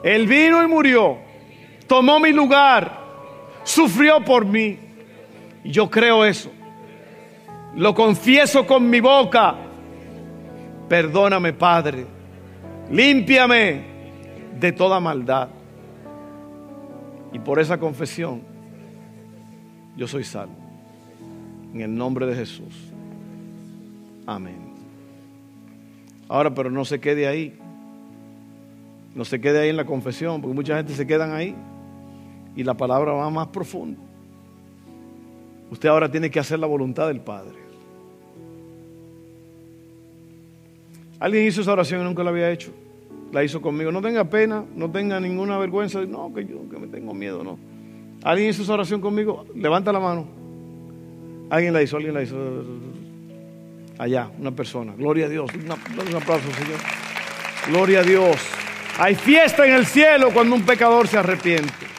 Él 0.03 0.27
vino 0.27 0.62
y 0.62 0.67
murió 0.67 1.24
tomó 1.87 2.20
mi 2.20 2.32
lugar, 2.32 3.01
sufrió 3.62 4.24
por 4.24 4.45
mí. 4.45 4.78
Yo 5.64 5.91
creo 5.91 6.24
eso. 6.24 6.51
Lo 7.74 7.95
confieso 7.95 8.66
con 8.66 8.89
mi 8.89 9.01
boca. 9.01 9.57
Perdóname, 10.89 11.53
Padre. 11.53 12.07
Límpiame 12.91 13.82
de 14.61 14.72
toda 14.72 15.01
maldad. 15.01 15.49
Y 17.32 17.39
por 17.39 17.59
esa 17.59 17.78
confesión, 17.78 18.43
yo 19.97 20.07
soy 20.07 20.22
salvo. 20.22 20.55
En 21.72 21.80
el 21.80 21.95
nombre 21.95 22.26
de 22.26 22.37
Jesús. 22.37 22.93
Amén. 24.26 24.72
Ahora, 26.28 26.55
pero 26.55 26.70
no 26.70 26.85
se 26.85 27.01
quede 27.01 27.26
ahí. 27.26 27.59
No 29.14 29.24
se 29.24 29.41
quede 29.41 29.61
ahí 29.61 29.70
en 29.70 29.76
la 29.76 29.85
confesión, 29.85 30.41
porque 30.41 30.55
mucha 30.55 30.76
gente 30.76 30.93
se 30.93 31.07
quedan 31.07 31.32
ahí 31.32 31.57
Y 32.57 32.63
la 32.63 32.75
palabra 32.75 33.13
va 33.13 33.31
más 33.31 33.49
profundo. 33.49 34.01
Usted 35.71 35.89
ahora 35.89 36.11
tiene 36.11 36.31
que 36.31 36.39
hacer 36.39 36.59
la 36.59 36.67
voluntad 36.67 37.09
del 37.09 37.21
Padre. 37.21 37.65
Alguien 41.19 41.47
hizo 41.47 41.63
esa 41.63 41.73
oración 41.73 42.03
y 42.03 42.05
nunca 42.05 42.23
la 42.23 42.31
había 42.31 42.51
hecho. 42.51 42.71
La 43.33 43.43
hizo 43.43 43.61
conmigo. 43.61 43.91
No 43.91 44.03
tenga 44.03 44.25
pena, 44.25 44.65
no 44.75 44.91
tenga 44.91 45.19
ninguna 45.19 45.59
vergüenza. 45.59 46.01
No, 46.05 46.33
que 46.35 46.45
yo 46.45 46.69
que 46.71 46.79
me 46.79 46.87
tengo 46.87 47.15
miedo, 47.15 47.43
no. 47.43 47.59
Alguien 48.23 48.51
hizo 48.51 48.63
esa 48.63 48.75
oración 48.75 49.01
conmigo. 49.01 49.47
Levanta 49.55 49.93
la 49.93 50.01
mano. 50.01 50.27
Alguien 51.51 51.73
la 51.73 51.83
hizo, 51.83 51.97
alguien 51.97 52.15
la 52.15 52.23
hizo. 52.23 52.37
Allá, 53.99 54.31
una 54.39 54.51
persona. 54.51 54.95
Gloria 54.97 55.27
a 55.27 55.29
Dios. 55.29 55.51
Un 55.55 55.71
aplauso, 55.71 56.51
Señor. 56.53 56.79
Gloria 57.69 58.01
a 58.01 58.03
Dios. 58.03 58.37
Hay 58.99 59.15
fiesta 59.15 59.67
en 59.67 59.75
el 59.75 59.87
cielo 59.87 60.31
cuando 60.33 60.55
un 60.55 60.63
pecador 60.63 61.09
se 61.09 61.19
arrepiente. 61.19 61.94